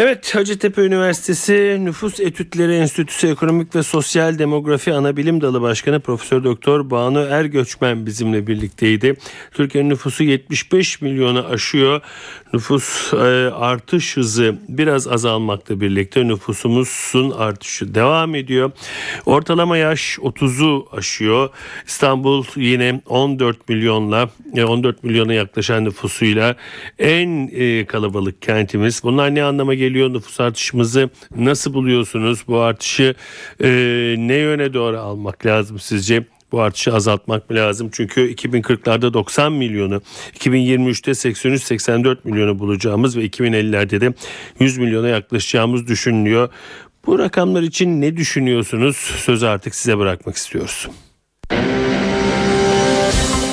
Evet 0.01 0.35
Hacettepe 0.35 0.81
Üniversitesi 0.81 1.77
Nüfus 1.79 2.19
Etütleri 2.19 2.75
Enstitüsü 2.75 3.27
Ekonomik 3.27 3.75
ve 3.75 3.83
Sosyal 3.83 4.39
Demografi 4.39 4.93
Anabilim 4.93 5.41
Dalı 5.41 5.61
Başkanı 5.61 5.99
Profesör 5.99 6.43
Doktor 6.43 6.89
Banu 6.89 7.19
Ergöçmen 7.19 8.05
bizimle 8.05 8.47
birlikteydi. 8.47 9.15
Türkiye'nin 9.51 9.89
nüfusu 9.89 10.23
75 10.23 11.01
milyonu 11.01 11.45
aşıyor. 11.45 12.01
Nüfus 12.53 13.13
e, 13.13 13.17
artış 13.53 14.17
hızı 14.17 14.55
biraz 14.69 15.07
azalmakla 15.07 15.81
birlikte 15.81 16.27
nüfusumuzun 16.27 17.31
artışı 17.31 17.95
devam 17.95 18.35
ediyor. 18.35 18.71
Ortalama 19.25 19.77
yaş 19.77 20.17
30'u 20.17 20.87
aşıyor. 20.91 21.49
İstanbul 21.87 22.43
yine 22.55 23.01
14 23.05 23.69
milyonla 23.69 24.29
14 24.67 24.95
e, 24.95 24.99
milyona 25.07 25.33
yaklaşan 25.33 25.85
nüfusuyla 25.85 26.55
en 26.99 27.49
e, 27.53 27.85
kalabalık 27.85 28.41
kentimiz. 28.41 29.03
Bunlar 29.03 29.35
ne 29.35 29.43
anlama 29.43 29.73
geliyor 29.73 29.88
nüfus 29.93 30.39
artışımızı 30.39 31.09
nasıl 31.35 31.73
buluyorsunuz? 31.73 32.43
Bu 32.47 32.59
artışı 32.59 33.15
e, 33.63 33.69
ne 34.17 34.35
yöne 34.35 34.73
doğru 34.73 34.99
almak 34.99 35.45
lazım 35.45 35.79
sizce? 35.79 36.25
Bu 36.51 36.61
artışı 36.61 36.93
azaltmak 36.93 37.49
mı 37.49 37.55
lazım? 37.55 37.89
Çünkü 37.91 38.33
2040'larda 38.33 39.13
90 39.13 39.53
milyonu, 39.53 40.01
2023'te 40.39 41.11
83-84 41.11 42.17
milyonu 42.23 42.59
bulacağımız 42.59 43.17
ve 43.17 43.25
2050'lerde 43.25 44.01
de 44.01 44.13
100 44.59 44.77
milyona 44.77 45.07
yaklaşacağımız 45.07 45.87
düşünülüyor. 45.87 46.49
Bu 47.05 47.19
rakamlar 47.19 47.61
için 47.61 48.01
ne 48.01 48.17
düşünüyorsunuz? 48.17 48.97
Sözü 48.97 49.45
artık 49.45 49.75
size 49.75 49.97
bırakmak 49.97 50.35
istiyoruz. 50.35 50.87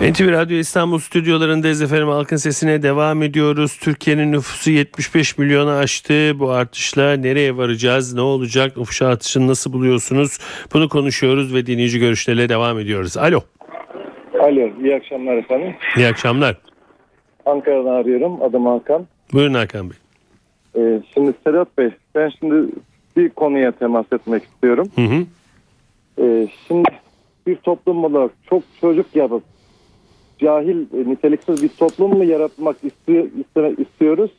NTV 0.00 0.30
Radyo 0.32 0.56
İstanbul 0.56 0.98
stüdyolarındayız 0.98 1.82
efendim. 1.82 2.08
Halkın 2.08 2.36
sesine 2.36 2.82
devam 2.82 3.22
ediyoruz. 3.22 3.78
Türkiye'nin 3.78 4.32
nüfusu 4.32 4.70
75 4.70 5.38
milyonu 5.38 5.70
aştı. 5.70 6.38
Bu 6.38 6.50
artışla 6.50 7.16
nereye 7.16 7.56
varacağız? 7.56 8.14
Ne 8.14 8.20
olacak? 8.20 8.76
Nüfus 8.76 9.02
artışını 9.02 9.46
nasıl 9.46 9.72
buluyorsunuz? 9.72 10.38
Bunu 10.74 10.88
konuşuyoruz 10.88 11.54
ve 11.54 11.66
dinleyici 11.66 11.98
görüşlerle 11.98 12.48
devam 12.48 12.78
ediyoruz. 12.78 13.16
Alo. 13.16 13.40
Alo. 14.40 14.68
İyi 14.84 14.94
akşamlar 14.96 15.36
efendim. 15.36 15.74
İyi 15.96 16.06
akşamlar. 16.06 16.56
Ankara'dan 17.46 17.94
arıyorum. 17.94 18.42
Adım 18.42 18.66
Hakan. 18.66 19.06
Buyurun 19.32 19.54
Hakan 19.54 19.90
Bey. 19.90 19.96
Ee, 20.76 21.02
şimdi 21.14 21.32
Sedat 21.44 21.78
Bey 21.78 21.90
ben 22.14 22.32
şimdi 22.38 22.68
bir 23.16 23.28
konuya 23.28 23.72
temas 23.72 24.06
etmek 24.12 24.44
istiyorum. 24.44 24.88
Hı 24.94 25.02
hı. 25.02 25.24
Ee, 26.22 26.48
şimdi 26.68 26.88
bir 27.46 27.56
toplum 27.56 28.04
olarak 28.04 28.30
çok 28.50 28.62
çocuk 28.80 29.16
yapıp 29.16 29.42
cahil, 30.38 30.76
e, 30.78 31.10
niteliksiz 31.10 31.62
bir 31.62 31.68
toplum 31.68 32.16
mu 32.16 32.24
yaratmak 32.24 32.76
istiyor, 32.82 33.26
istiyoruz? 33.78 34.30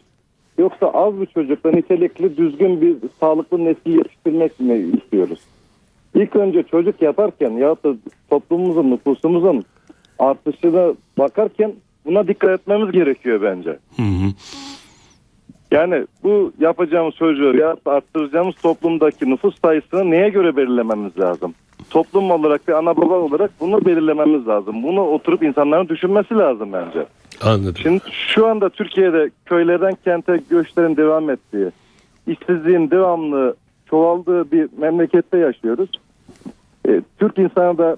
Yoksa 0.57 0.87
az 0.87 1.21
bir 1.21 1.25
çocukla 1.25 1.71
nitelikli, 1.71 2.37
düzgün 2.37 2.81
bir 2.81 2.95
sağlıklı 3.19 3.65
nesil 3.65 3.97
yetiştirmek 3.97 4.59
mi 4.59 4.77
istiyoruz? 4.97 5.39
İlk 6.15 6.35
önce 6.35 6.63
çocuk 6.63 7.01
yaparken 7.01 7.51
ya 7.51 7.75
da 7.83 7.95
toplumumuzun, 8.29 8.91
nüfusumuzun 8.91 9.65
artışına 10.19 10.93
bakarken 11.17 11.73
buna 12.05 12.27
dikkat 12.27 12.59
etmemiz 12.59 12.91
gerekiyor 12.91 13.41
bence. 13.41 13.69
Hı 13.69 14.03
hı. 14.03 14.31
Yani 15.71 16.05
bu 16.23 16.51
yapacağımız 16.59 17.15
çocuğu 17.15 17.57
ya 17.57 17.75
arttıracağımız 17.85 18.55
toplumdaki 18.55 19.29
nüfus 19.29 19.61
sayısını 19.61 20.11
neye 20.11 20.29
göre 20.29 20.55
belirlememiz 20.55 21.19
lazım? 21.19 21.53
Toplum 21.89 22.31
olarak 22.31 22.67
bir 22.67 22.73
ana 22.73 22.97
baba 22.97 23.13
olarak 23.13 23.51
bunu 23.59 23.85
belirlememiz 23.85 24.47
lazım. 24.47 24.83
Bunu 24.83 25.01
oturup 25.01 25.43
insanların 25.43 25.89
düşünmesi 25.89 26.35
lazım 26.35 26.73
bence. 26.73 27.05
Anladım. 27.41 27.77
Şimdi 27.77 28.01
şu 28.11 28.47
anda 28.47 28.69
Türkiye'de 28.69 29.29
köylerden 29.45 29.97
kente 30.03 30.39
göçlerin 30.49 30.97
devam 30.97 31.29
ettiği, 31.29 31.71
işsizliğin 32.27 32.91
devamlı 32.91 33.55
çoğaldığı 33.89 34.51
bir 34.51 34.69
memlekette 34.77 35.37
yaşıyoruz. 35.37 35.89
E, 36.87 37.01
Türk 37.19 37.37
insanı 37.37 37.77
da 37.77 37.97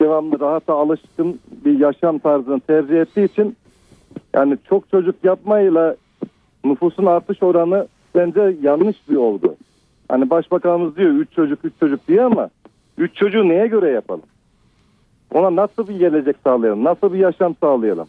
devamlı 0.00 0.40
rahata 0.40 0.74
alışkın 0.74 1.40
bir 1.64 1.78
yaşam 1.78 2.18
tarzını 2.18 2.60
tercih 2.60 3.00
ettiği 3.00 3.24
için 3.24 3.56
yani 4.34 4.58
çok 4.68 4.90
çocuk 4.90 5.24
yapmayla 5.24 5.96
nüfusun 6.64 7.06
artış 7.06 7.42
oranı 7.42 7.86
bence 8.14 8.56
yanlış 8.62 8.96
bir 9.10 9.16
oldu. 9.16 9.56
Hani 10.08 10.30
başbakanımız 10.30 10.96
diyor 10.96 11.10
3 11.10 11.32
çocuk 11.32 11.64
3 11.64 11.72
çocuk 11.80 12.08
diye 12.08 12.22
ama 12.22 12.50
3 12.98 13.14
çocuğu 13.16 13.48
neye 13.48 13.66
göre 13.66 13.90
yapalım? 13.90 14.22
Ona 15.34 15.56
nasıl 15.56 15.88
bir 15.88 15.98
gelecek 15.98 16.36
sağlayalım? 16.44 16.84
Nasıl 16.84 17.12
bir 17.12 17.18
yaşam 17.18 17.54
sağlayalım? 17.60 18.08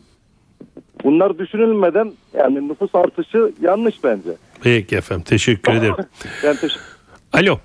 Bunlar 1.04 1.38
düşünülmeden 1.40 2.12
yani 2.34 2.68
nüfus 2.70 2.96
artışı 2.96 3.52
yanlış 3.62 4.04
bence. 4.04 4.30
Peki 4.64 4.96
efendim 4.96 5.24
teşekkür 5.28 5.74
ederim. 5.74 5.96
Ben 6.44 6.56
teşekkür 6.56 6.98
Alo 7.34 7.58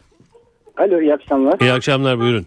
Alo 0.76 1.00
iyi 1.00 1.14
akşamlar. 1.14 1.60
iyi 1.60 1.72
akşamlar 1.72 2.18
buyurun. 2.18 2.46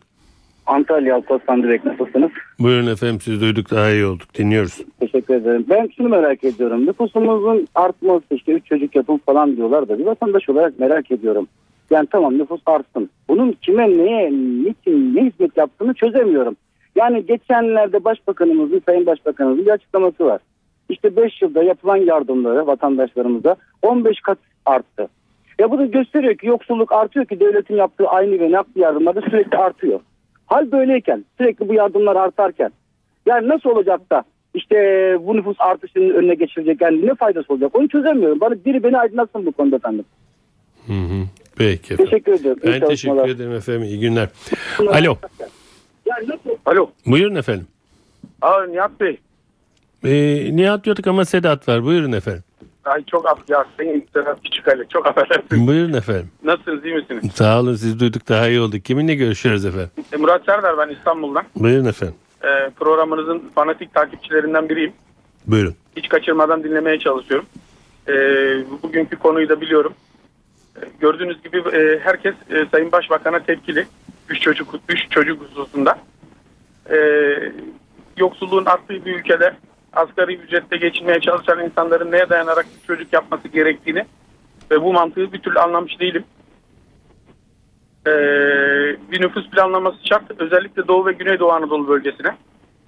Antalya 0.65 1.15
Alparslan 1.15 1.63
Direkt 1.63 1.85
nasılsınız? 1.85 2.31
Buyurun 2.59 2.87
efendim 2.87 3.21
sizi 3.21 3.41
duyduk 3.41 3.71
daha 3.71 3.89
iyi 3.91 4.05
olduk 4.05 4.35
dinliyoruz. 4.35 4.81
Teşekkür 4.99 5.33
ederim. 5.35 5.65
Ben 5.69 5.89
şunu 5.97 6.09
merak 6.09 6.43
ediyorum. 6.43 6.85
Nüfusumuzun 6.85 7.67
artması 7.75 8.25
işte 8.31 8.51
3 8.51 8.65
çocuk 8.65 8.95
yapın 8.95 9.21
falan 9.25 9.57
diyorlar 9.57 9.87
da 9.89 9.99
bir 9.99 10.05
vatandaş 10.05 10.49
olarak 10.49 10.79
merak 10.79 11.11
ediyorum. 11.11 11.47
Yani 11.89 12.07
tamam 12.11 12.37
nüfus 12.37 12.61
artsın. 12.65 13.09
Bunun 13.29 13.51
kime 13.51 13.89
neye, 13.89 14.31
niçin, 14.31 15.15
ne 15.15 15.25
hizmet 15.25 15.57
yaptığını 15.57 15.93
çözemiyorum. 15.93 16.55
Yani 16.95 17.25
geçenlerde 17.25 18.03
başbakanımızın, 18.03 18.81
sayın 18.85 19.05
başbakanımızın 19.05 19.65
bir 19.65 19.71
açıklaması 19.71 20.25
var. 20.25 20.41
İşte 20.89 21.15
5 21.15 21.41
yılda 21.41 21.63
yapılan 21.63 21.97
yardımları 21.97 22.67
vatandaşlarımıza 22.67 23.55
15 23.81 24.21
kat 24.21 24.37
arttı. 24.65 25.07
Ya 25.59 25.71
bu 25.71 25.77
da 25.77 25.85
gösteriyor 25.85 26.35
ki 26.35 26.47
yoksulluk 26.47 26.91
artıyor 26.91 27.25
ki 27.25 27.39
devletin 27.39 27.75
yaptığı 27.75 28.07
aynı 28.07 28.39
ve 28.39 28.51
nakli 28.51 28.81
yardımlar 28.81 29.15
da 29.15 29.21
sürekli 29.21 29.57
artıyor. 29.57 29.99
Hal 30.45 30.71
böyleyken 30.71 31.25
sürekli 31.37 31.69
bu 31.69 31.73
yardımlar 31.73 32.15
artarken 32.15 32.71
yani 33.25 33.47
nasıl 33.47 33.69
olacak 33.69 34.11
da 34.11 34.23
işte 34.53 34.75
bu 35.21 35.35
nüfus 35.35 35.57
artışının 35.59 36.09
önüne 36.09 36.35
geçilecek 36.35 36.81
yani 36.81 37.05
ne 37.05 37.15
faydası 37.15 37.53
olacak 37.53 37.75
onu 37.75 37.87
çözemiyorum. 37.87 38.39
Bana 38.39 38.55
biri 38.65 38.83
beni 38.83 38.97
aydınlatsın 38.97 39.45
bu 39.45 39.51
konuda 39.51 39.75
efendim. 39.75 40.05
Hı 40.87 40.93
hı. 40.93 41.23
Peki 41.55 41.93
efendim. 41.93 42.05
Teşekkür 42.11 42.33
ederim. 42.33 42.57
İyi 42.63 42.73
Ben 42.73 42.79
çalışmalar. 42.79 43.23
teşekkür 43.23 43.35
ederim 43.41 43.57
efendim 43.57 43.83
iyi 43.83 43.99
günler. 43.99 44.29
Alo 44.87 45.17
Alo. 46.65 46.89
buyurun 47.05 47.35
efendim. 47.35 47.67
Aa 48.41 48.63
Nihat 48.65 48.99
Bey. 48.99 49.19
Ee, 50.03 50.55
Nihat 50.55 50.83
diyorduk 50.83 51.07
ama 51.07 51.25
Sedat 51.25 51.67
var 51.67 51.83
buyurun 51.83 52.11
efendim. 52.11 52.43
Ay 52.85 53.03
çok 53.11 53.25
af 53.29 53.39
ya 53.49 53.65
senin 53.79 54.07
Sedat 54.13 54.43
Küçük 54.43 54.67
Ali. 54.67 54.87
Çok 54.89 55.05
affedersin. 55.07 55.67
Buyurun 55.67 55.93
efendim. 55.93 56.29
Nasılsınız 56.43 56.85
iyi 56.85 56.95
misiniz? 56.95 57.23
Sağ 57.33 57.59
olun 57.59 57.75
sizi 57.75 57.99
duyduk 57.99 58.29
daha 58.29 58.47
iyi 58.49 58.59
olduk. 58.61 58.85
Kiminle 58.85 59.15
görüşüyoruz 59.15 59.65
efendim? 59.65 59.89
E, 60.13 60.17
Murat 60.17 60.45
Serdar 60.45 60.77
ben 60.77 60.93
İstanbul'dan. 60.93 61.43
Buyurun 61.55 61.85
efendim. 61.85 62.15
E, 62.43 62.69
programınızın 62.69 63.43
fanatik 63.55 63.93
takipçilerinden 63.93 64.69
biriyim. 64.69 64.93
Buyurun. 65.47 65.75
Hiç 65.95 66.09
kaçırmadan 66.09 66.63
dinlemeye 66.63 66.99
çalışıyorum. 66.99 67.45
E, 68.07 68.13
bugünkü 68.83 69.15
konuyu 69.19 69.49
da 69.49 69.61
biliyorum. 69.61 69.93
Gördüğünüz 70.99 71.43
gibi 71.43 71.57
e, 71.57 71.99
herkes 71.99 72.35
e, 72.49 72.65
Sayın 72.71 72.91
Başbakan'a 72.91 73.39
tepkili. 73.39 73.87
Üç 74.29 74.41
çocuk, 74.41 74.75
üç 74.89 75.09
çocuk 75.09 75.41
hususunda. 75.41 75.99
E, 76.91 76.97
yoksulluğun 78.17 78.65
arttığı 78.65 79.05
bir 79.05 79.15
ülkede 79.15 79.53
asgari 79.93 80.35
ücretle 80.35 80.77
geçinmeye 80.77 81.19
çalışan 81.19 81.63
insanların 81.63 82.11
neye 82.11 82.29
dayanarak 82.29 82.65
üç 82.77 82.87
çocuk 82.87 83.13
yapması 83.13 83.47
gerektiğini 83.47 84.05
ve 84.71 84.81
bu 84.81 84.93
mantığı 84.93 85.33
bir 85.33 85.39
türlü 85.39 85.59
anlamış 85.59 85.99
değilim. 85.99 86.23
Bir 89.11 89.21
nüfus 89.21 89.49
planlaması 89.49 89.97
şart. 90.07 90.41
Özellikle 90.41 90.87
Doğu 90.87 91.05
ve 91.05 91.11
Güneydoğu 91.11 91.51
Anadolu 91.51 91.87
bölgesine. 91.87 92.35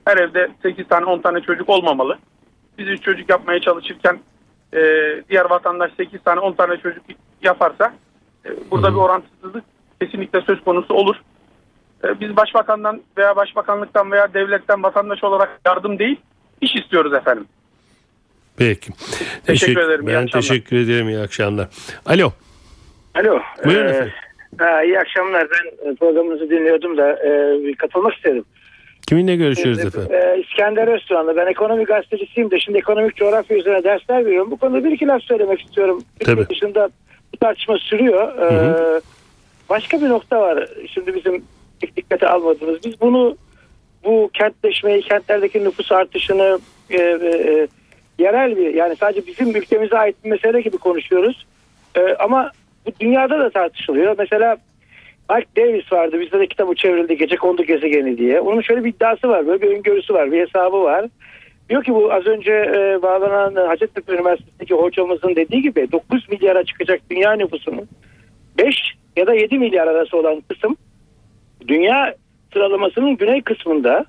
Her 0.05 0.17
evde 0.17 0.49
8 0.63 0.87
tane 0.87 1.05
10 1.05 1.21
tane 1.21 1.41
çocuk 1.41 1.69
olmamalı. 1.69 2.17
Biz 2.77 2.87
3 2.87 3.01
çocuk 3.01 3.29
yapmaya 3.29 3.61
çalışırken 3.61 4.19
e, 4.73 4.79
diğer 5.29 5.45
vatandaş 5.49 5.91
8 5.97 6.23
tane 6.23 6.39
10 6.39 6.53
tane 6.53 6.77
çocuk 6.77 7.03
yaparsa 7.41 7.93
e, 8.45 8.49
burada 8.71 8.91
bir 8.91 8.97
orantısızlık 8.97 9.63
kesinlikle 10.01 10.41
söz 10.41 10.63
konusu 10.63 10.93
olur. 10.93 11.15
E, 12.03 12.19
biz 12.19 12.35
başbakandan 12.37 13.01
veya 13.17 13.35
başbakanlıktan 13.35 14.11
veya 14.11 14.33
devletten 14.33 14.83
vatandaş 14.83 15.23
olarak 15.23 15.59
yardım 15.65 15.99
değil 15.99 16.19
iş 16.61 16.75
istiyoruz 16.75 17.13
efendim. 17.13 17.45
Peki. 18.57 18.91
Teşekkür 19.45 19.81
ederim, 19.81 20.07
iyi 20.07 20.13
Ben 20.15 20.23
akşamlar. 20.23 20.41
teşekkür 20.41 20.77
ederim. 20.77 21.09
iyi 21.09 21.19
akşamlar. 21.19 21.67
Alo. 22.05 22.31
Alo. 23.15 23.39
Buyurun 23.65 23.87
Ee, 23.87 23.89
efendim. 23.89 24.13
ha, 24.59 24.83
iyi 24.83 24.99
akşamlar. 24.99 25.47
Ben 25.51 25.91
e, 25.91 25.95
programınızı 25.95 26.49
dinliyordum 26.49 26.97
da 26.97 27.11
e, 27.25 27.73
katılmak 27.73 28.13
istedim. 28.15 28.45
Kiminle 29.07 29.35
görüşüyoruz 29.35 29.79
efendim? 29.79 30.11
E, 30.11 30.39
İskender 30.39 30.87
Öztuğan'la. 30.87 31.35
Ben 31.35 31.47
ekonomi 31.47 31.83
gazetecisiyim 31.83 32.51
de 32.51 32.59
şimdi 32.59 32.77
ekonomik 32.77 33.15
coğrafya 33.15 33.57
üzerine 33.57 33.83
dersler 33.83 34.25
veriyorum. 34.25 34.51
Bu 34.51 34.57
konuda 34.57 34.83
bir 34.83 34.91
iki 34.91 35.07
laf 35.07 35.23
söylemek 35.23 35.61
istiyorum. 35.61 36.03
Tabii. 36.19 36.49
Dışında 36.49 36.89
bu 37.33 37.37
tartışma 37.37 37.77
sürüyor. 37.77 38.37
E, 38.37 38.55
Hı 38.55 39.01
Başka 39.69 40.01
bir 40.01 40.09
nokta 40.09 40.41
var. 40.41 40.67
Şimdi 40.93 41.15
bizim 41.15 41.43
dikkate 41.81 42.27
almadığımız. 42.27 42.83
Biz 42.85 43.01
bunu 43.01 43.37
bu 44.03 44.29
kentleşmeyi, 44.33 45.01
kentlerdeki 45.01 45.63
nüfus 45.63 45.91
artışını 45.91 46.59
e, 46.89 46.97
e, 47.01 47.67
yerel 48.19 48.57
bir 48.57 48.73
yani 48.73 48.95
sadece 48.95 49.27
bizim 49.27 49.55
ülkemize 49.55 49.97
ait 49.97 50.15
bir 50.23 50.29
mesele 50.29 50.61
gibi 50.61 50.77
konuşuyoruz. 50.77 51.45
E, 51.95 52.01
ama 52.19 52.51
bu 52.85 52.91
dünyada 52.99 53.39
da 53.39 53.49
tartışılıyor. 53.49 54.15
Mesela 54.17 54.57
Mike 55.29 55.47
Davis 55.57 55.91
vardı. 55.91 56.19
Bizde 56.19 56.39
de 56.39 56.47
kitabı 56.47 56.75
çevrildi. 56.75 57.17
Gece 57.17 57.35
kondu 57.35 57.63
gezegeni 57.63 58.17
diye. 58.17 58.39
Onun 58.39 58.61
şöyle 58.61 58.83
bir 58.83 58.89
iddiası 58.89 59.29
var. 59.29 59.47
Böyle 59.47 59.61
bir 59.61 59.77
öngörüsü 59.77 60.13
var. 60.13 60.31
Bir 60.31 60.47
hesabı 60.47 60.81
var. 60.83 61.05
Diyor 61.69 61.83
ki 61.83 61.93
bu 61.93 62.13
az 62.13 62.27
önce 62.27 62.51
e, 62.51 63.01
bağlanan 63.01 63.67
Hacettepe 63.67 64.13
Üniversitesi'ndeki 64.13 64.73
hocamızın 64.73 65.35
dediği 65.35 65.61
gibi 65.61 65.91
9 65.91 66.29
milyara 66.29 66.63
çıkacak 66.63 67.01
dünya 67.11 67.33
nüfusunun 67.33 67.87
5 68.57 68.75
ya 69.15 69.27
da 69.27 69.33
7 69.33 69.59
milyar 69.59 69.87
arası 69.87 70.17
olan 70.17 70.41
kısım 70.49 70.77
dünya 71.67 72.15
sıralamasının 72.53 73.17
güney 73.17 73.41
kısmında 73.41 74.05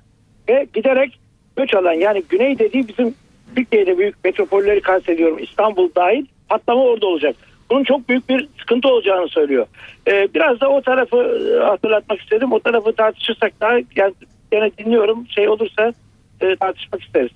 ve 0.49 0.67
giderek 0.73 1.19
göç 1.55 1.73
alan 1.73 1.93
yani 1.93 2.23
güney 2.29 2.59
dediği 2.59 2.87
bizim 2.87 3.15
Türkiye'de 3.55 3.97
büyük 3.97 4.23
metropolleri 4.23 4.81
kastediyorum 4.81 5.39
İstanbul 5.39 5.89
dahil 5.95 6.25
patlama 6.49 6.83
orada 6.83 7.07
olacak. 7.07 7.35
Bunun 7.69 7.83
çok 7.83 8.09
büyük 8.09 8.29
bir 8.29 8.47
sıkıntı 8.59 8.87
olacağını 8.87 9.27
söylüyor. 9.27 9.67
Ee, 10.07 10.27
biraz 10.35 10.61
da 10.61 10.69
o 10.69 10.81
tarafı 10.81 11.17
e, 11.17 11.63
hatırlatmak 11.63 12.21
istedim. 12.21 12.53
O 12.53 12.59
tarafı 12.59 12.93
tartışırsak 12.93 13.53
daha 13.61 13.73
yani, 13.95 14.13
yani 14.51 14.71
dinliyorum 14.77 15.27
şey 15.27 15.49
olursa 15.49 15.93
e, 16.41 16.55
tartışmak 16.55 17.03
isteriz. 17.03 17.31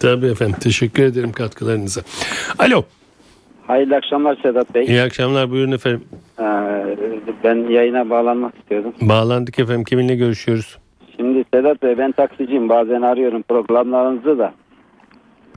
Tabii 0.00 0.26
efendim. 0.26 0.56
Teşekkür 0.60 1.02
ederim 1.02 1.32
katkılarınıza. 1.32 2.00
Alo. 2.58 2.84
Hayırlı 3.66 3.96
akşamlar 3.96 4.38
Sedat 4.42 4.74
Bey. 4.74 4.84
İyi 4.84 5.02
akşamlar. 5.02 5.50
Buyurun 5.50 5.72
efendim. 5.72 6.04
Ee, 6.40 6.42
ben 7.44 7.70
yayına 7.70 8.10
bağlanmak 8.10 8.54
istiyordum. 8.58 8.94
Bağlandık 9.00 9.58
efendim. 9.58 9.84
Kiminle 9.84 10.14
görüşüyoruz? 10.14 10.78
Şimdi 11.16 11.44
Sedat 11.54 11.82
Bey 11.82 11.98
ben 11.98 12.12
taksiciyim. 12.12 12.68
Bazen 12.68 13.02
arıyorum 13.02 13.42
programlarınızı 13.42 14.38
da. 14.38 14.54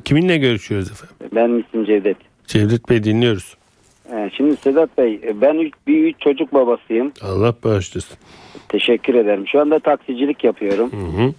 Kiminle 0.05 0.37
görüşüyoruz 0.37 0.91
efendim? 0.91 1.15
Ben 1.35 1.63
isim 1.67 1.85
Cevdet. 1.85 2.17
Cevdet 2.47 2.89
Bey 2.89 3.03
dinliyoruz. 3.03 3.55
Ee, 4.13 4.29
şimdi 4.37 4.55
Sedat 4.55 4.97
Bey 4.97 5.21
ben 5.41 5.55
üç, 5.55 5.73
bir 5.87 6.03
üç 6.03 6.19
çocuk 6.19 6.53
babasıyım. 6.53 7.11
Allah 7.21 7.53
bağışlasın. 7.63 8.17
Teşekkür 8.69 9.15
ederim. 9.15 9.47
Şu 9.47 9.59
anda 9.61 9.79
taksicilik 9.79 10.43
yapıyorum. 10.43 10.91
Hı 10.91 11.23
hı. 11.23 11.33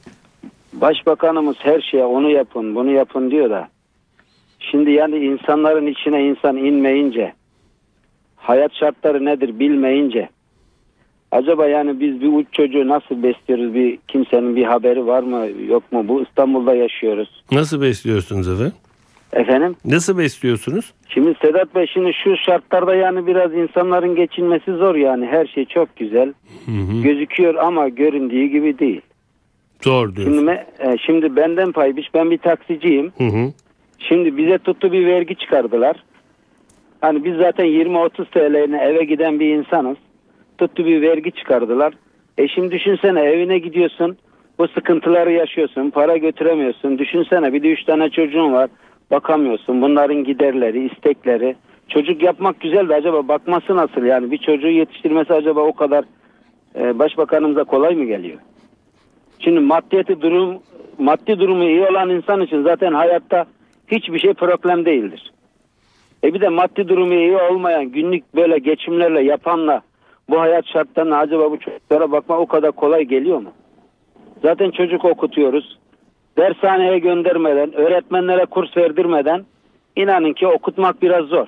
Başbakanımız 0.73 1.57
her 1.59 1.81
şeye 1.81 2.05
onu 2.05 2.31
yapın 2.31 2.75
bunu 2.75 2.91
yapın 2.91 3.31
diyor 3.31 3.51
da. 3.51 3.69
Şimdi 4.61 4.91
yani 4.91 5.17
insanların 5.17 5.87
içine 5.87 6.25
insan 6.25 6.57
inmeyince 6.57 7.33
hayat 8.37 8.75
şartları 8.75 9.25
nedir 9.25 9.59
bilmeyince 9.59 10.29
acaba 11.33 11.67
yani 11.67 12.01
biz 12.01 12.21
bir 12.21 12.33
uç 12.33 12.47
çocuğu 12.53 12.89
nasıl 12.89 13.23
besliyoruz 13.23 13.75
bir 13.75 13.99
kimsenin 14.09 14.57
bir 14.57 14.65
haberi 14.65 15.07
var 15.07 15.23
mı 15.23 15.47
yok 15.69 15.93
mu 15.93 16.09
bu 16.09 16.23
İstanbul'da 16.23 16.75
yaşıyoruz 16.75 17.45
Nasıl 17.53 17.83
besliyorsunuz 17.83 18.49
efendim? 18.49 18.73
Efendim 19.33 19.77
Nasıl 19.85 20.19
besliyorsunuz? 20.19 20.93
şimdi 21.09 21.35
Sedat 21.43 21.75
Bey 21.75 21.87
şimdi 21.87 22.13
şu 22.25 22.37
şartlarda 22.37 22.95
yani 22.95 23.27
biraz 23.27 23.55
insanların 23.55 24.17
geçinmesi 24.17 24.73
zor 24.73 24.95
yani 24.95 25.27
her 25.27 25.47
şey 25.47 25.65
çok 25.65 25.97
güzel 25.97 26.33
Hı 26.67 26.71
hı. 26.73 27.03
gözüküyor 27.03 27.55
ama 27.55 27.89
göründüğü 27.89 28.45
gibi 28.47 28.79
değil 28.79 29.01
Zor 29.83 30.17
diyorsun. 30.17 30.35
Şimdi, 30.37 30.51
me- 30.51 30.95
e, 30.95 30.99
şimdi 30.99 31.37
benden 31.37 31.73
pay 31.73 31.97
biç 31.97 32.07
ben 32.15 32.31
bir 32.31 32.39
taksiciyim. 32.39 33.13
Hı 33.19 33.25
hı. 33.25 33.53
Şimdi 33.99 34.37
bize 34.37 34.59
tuttu 34.59 34.93
bir 34.93 35.07
vergi 35.07 35.37
çıkardılar. 35.37 35.97
Hani 37.01 37.25
biz 37.25 37.37
zaten 37.37 37.67
20-30 37.67 38.25
TL'ne 38.31 38.83
eve 38.85 39.05
giden 39.05 39.41
bir 39.41 39.55
insanız. 39.55 39.97
Tuttu 40.59 40.85
bir 40.87 41.03
vergi 41.03 41.33
çıkardılar. 41.33 41.93
E 42.39 42.49
şimdi 42.49 42.71
düşünsene 42.71 43.21
evine 43.21 43.59
gidiyorsun. 43.59 44.17
Bu 44.59 44.69
sıkıntıları 44.69 45.33
yaşıyorsun. 45.33 45.91
Para 45.91 46.17
götüremiyorsun. 46.17 46.99
Düşünsene 46.99 47.53
bir 47.53 47.63
de 47.63 47.69
3 47.69 47.85
tane 47.85 48.11
çocuğun 48.11 48.53
var. 48.53 48.71
Bakamıyorsun. 49.11 49.83
Bunların 49.83 50.25
giderleri, 50.25 50.87
istekleri. 50.87 51.57
Çocuk 51.89 52.23
yapmak 52.23 52.61
güzel 52.61 52.89
de 52.89 52.95
acaba 52.95 53.29
bakması 53.29 53.77
nasıl? 53.77 54.05
Yani 54.05 54.31
bir 54.31 54.39
çocuğu 54.39 54.69
yetiştirmesi 54.69 55.33
acaba 55.33 55.61
o 55.61 55.73
kadar 55.73 56.05
e, 56.79 56.99
başbakanımıza 56.99 57.65
kolay 57.65 57.95
mı 57.95 58.05
geliyor? 58.05 58.39
Şimdi 59.39 59.61
maddiyeti 59.61 60.21
durum 60.21 60.59
maddi 60.99 61.39
durumu 61.39 61.65
iyi 61.65 61.83
olan 61.83 62.11
insan 62.11 62.41
için 62.41 62.63
zaten 62.63 62.93
hayatta 62.93 63.45
hiçbir 63.89 64.19
şey 64.19 64.35
problem 64.35 64.85
değildir. 64.85 65.33
E 66.25 66.35
bir 66.35 66.41
de 66.41 66.49
maddi 66.49 66.89
durumu 66.89 67.15
iyi 67.15 67.37
olmayan 67.37 67.85
günlük 67.85 68.35
böyle 68.35 68.59
geçimlerle 68.59 69.23
yapanla 69.23 69.83
bu 70.29 70.41
hayat 70.41 70.67
şartlarına 70.67 71.19
acaba 71.19 71.51
bu 71.51 71.59
çocuklara 71.59 72.13
bakma 72.13 72.37
o 72.39 72.47
kadar 72.47 72.73
kolay 72.73 73.05
geliyor 73.05 73.39
mu? 73.39 73.51
Zaten 74.43 74.71
çocuk 74.71 75.05
okutuyoruz. 75.05 75.79
Dershaneye 76.39 76.99
göndermeden, 76.99 77.73
öğretmenlere 77.73 78.45
kurs 78.45 78.77
verdirmeden 78.77 79.45
inanın 79.97 80.33
ki 80.33 80.47
okutmak 80.47 81.03
biraz 81.03 81.25
zor. 81.25 81.47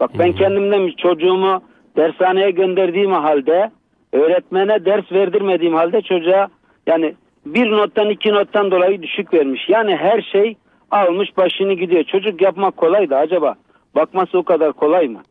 Bak 0.00 0.10
ben 0.18 0.32
kendimden 0.32 0.90
çocuğumu 0.96 1.62
dershaneye 1.96 2.50
gönderdiğim 2.50 3.12
halde 3.12 3.70
öğretmene 4.12 4.84
ders 4.84 5.12
verdirmediğim 5.12 5.74
halde 5.74 6.02
çocuğa 6.02 6.48
yani 6.86 7.14
bir 7.46 7.70
nottan 7.70 8.10
iki 8.10 8.32
nottan 8.32 8.70
dolayı 8.70 9.02
düşük 9.02 9.34
vermiş. 9.34 9.68
Yani 9.68 9.96
her 9.96 10.22
şey 10.22 10.56
almış 10.90 11.36
başını 11.36 11.72
gidiyor. 11.72 12.04
Çocuk 12.04 12.42
yapmak 12.42 12.76
kolay 12.76 13.10
da 13.10 13.16
acaba 13.18 13.54
bakması 13.94 14.38
o 14.38 14.42
kadar 14.42 14.72
kolay 14.72 15.08
mı? 15.08 15.22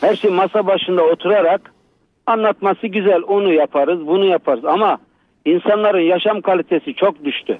Her 0.00 0.16
şey 0.16 0.30
masa 0.30 0.66
başında 0.66 1.04
oturarak 1.04 1.72
anlatması 2.26 2.86
güzel. 2.86 3.22
Onu 3.22 3.52
yaparız, 3.52 4.06
bunu 4.06 4.24
yaparız 4.24 4.64
ama 4.64 4.98
insanların 5.44 6.00
yaşam 6.00 6.40
kalitesi 6.40 6.94
çok 6.94 7.24
düştü. 7.24 7.58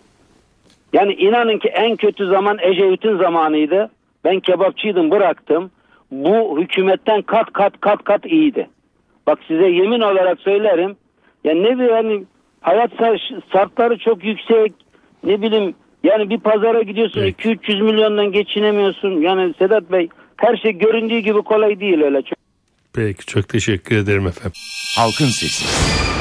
Yani 0.93 1.13
inanın 1.13 1.59
ki 1.59 1.69
en 1.69 1.97
kötü 1.97 2.27
zaman 2.27 2.59
Ecevit'in 2.61 3.19
zamanıydı. 3.19 3.91
Ben 4.25 4.41
kebapçıydım 4.41 5.11
bıraktım. 5.11 5.71
Bu 6.11 6.61
hükümetten 6.61 7.23
kat 7.23 7.53
kat 7.53 7.81
kat 7.81 8.05
kat 8.05 8.27
iyiydi. 8.27 8.69
Bak 9.27 9.39
size 9.49 9.67
yemin 9.67 10.01
olarak 10.01 10.41
söylerim. 10.41 10.97
Ya 11.45 11.55
ne 11.55 11.79
bir 11.79 11.91
yani 11.91 12.25
hayat 12.61 12.91
şartları 13.53 13.99
çok 13.99 14.25
yüksek. 14.25 14.73
Ne 15.25 15.43
bileyim 15.43 15.75
yani 16.05 16.31
bir 16.31 16.39
pazara 16.39 16.83
gidiyorsun 16.83 17.21
Peki. 17.21 17.49
2-300 17.49 17.83
milyondan 17.83 18.33
geçinemiyorsun. 18.33 19.21
Yani 19.21 19.55
Sedat 19.59 19.93
Bey 19.93 20.09
her 20.37 20.57
şey 20.57 20.73
göründüğü 20.73 21.19
gibi 21.19 21.43
kolay 21.43 21.81
değil 21.81 22.03
öyle. 22.03 22.23
Çok 22.23 22.39
Peki 22.93 23.27
çok 23.27 23.49
teşekkür 23.49 23.97
ederim 23.97 24.27
efendim. 24.27 24.61
Halkın 24.97 25.27
Sesi. 25.27 26.18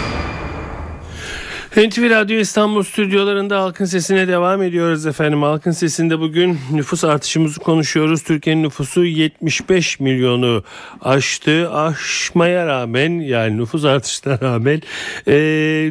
NTV 1.78 2.10
Radyo 2.10 2.38
İstanbul 2.38 2.84
stüdyolarında 2.84 3.62
Halkın 3.62 3.86
Sesi'ne 3.86 4.28
devam 4.28 4.62
ediyoruz 4.62 5.06
efendim. 5.06 5.44
Halkın 5.44 5.72
Sesi'nde 5.72 6.20
bugün 6.20 6.60
nüfus 6.72 7.04
artışımızı 7.04 7.60
konuşuyoruz. 7.60 8.24
Türkiye'nin 8.24 8.64
nüfusu 8.64 9.06
75 9.06 10.00
milyonu 10.00 10.64
aştı. 11.02 11.72
Aşmaya 11.72 12.68
rağmen 12.68 13.10
yani 13.10 13.58
nüfus 13.58 13.86
artışına 13.86 14.40
rağmen 14.42 14.82
e, 15.28 15.36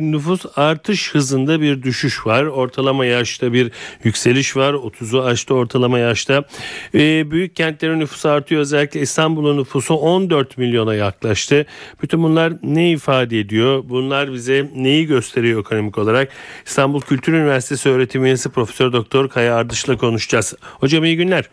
nüfus 0.00 0.46
artış 0.56 1.14
hızında 1.14 1.60
bir 1.60 1.82
düşüş 1.82 2.26
var. 2.26 2.44
Ortalama 2.44 3.06
yaşta 3.06 3.52
bir 3.52 3.72
yükseliş 4.04 4.56
var. 4.56 4.74
30'u 4.74 5.22
aştı 5.22 5.54
ortalama 5.54 5.98
yaşta. 5.98 6.44
E, 6.94 7.30
büyük 7.30 7.56
kentlerin 7.56 8.00
nüfusu 8.00 8.28
artıyor. 8.28 8.60
Özellikle 8.60 9.00
İstanbul'un 9.00 9.56
nüfusu 9.56 9.94
14 9.94 10.58
milyona 10.58 10.94
yaklaştı. 10.94 11.66
Bütün 12.02 12.22
bunlar 12.22 12.52
ne 12.62 12.90
ifade 12.90 13.40
ediyor? 13.40 13.84
Bunlar 13.88 14.32
bize 14.32 14.70
neyi 14.74 15.06
gösteriyor 15.06 15.64
ekonomik 15.76 15.98
olarak? 15.98 16.28
İstanbul 16.66 17.00
Kültür 17.00 17.32
Üniversitesi 17.32 17.88
öğretim 17.88 18.24
üyesi 18.24 18.48
Profesör 18.48 18.92
Doktor 18.92 19.28
Kaya 19.28 19.56
Ardış'la 19.56 19.96
konuşacağız. 19.96 20.54
Hocam 20.80 21.04
iyi 21.04 21.16
günler. 21.16 21.50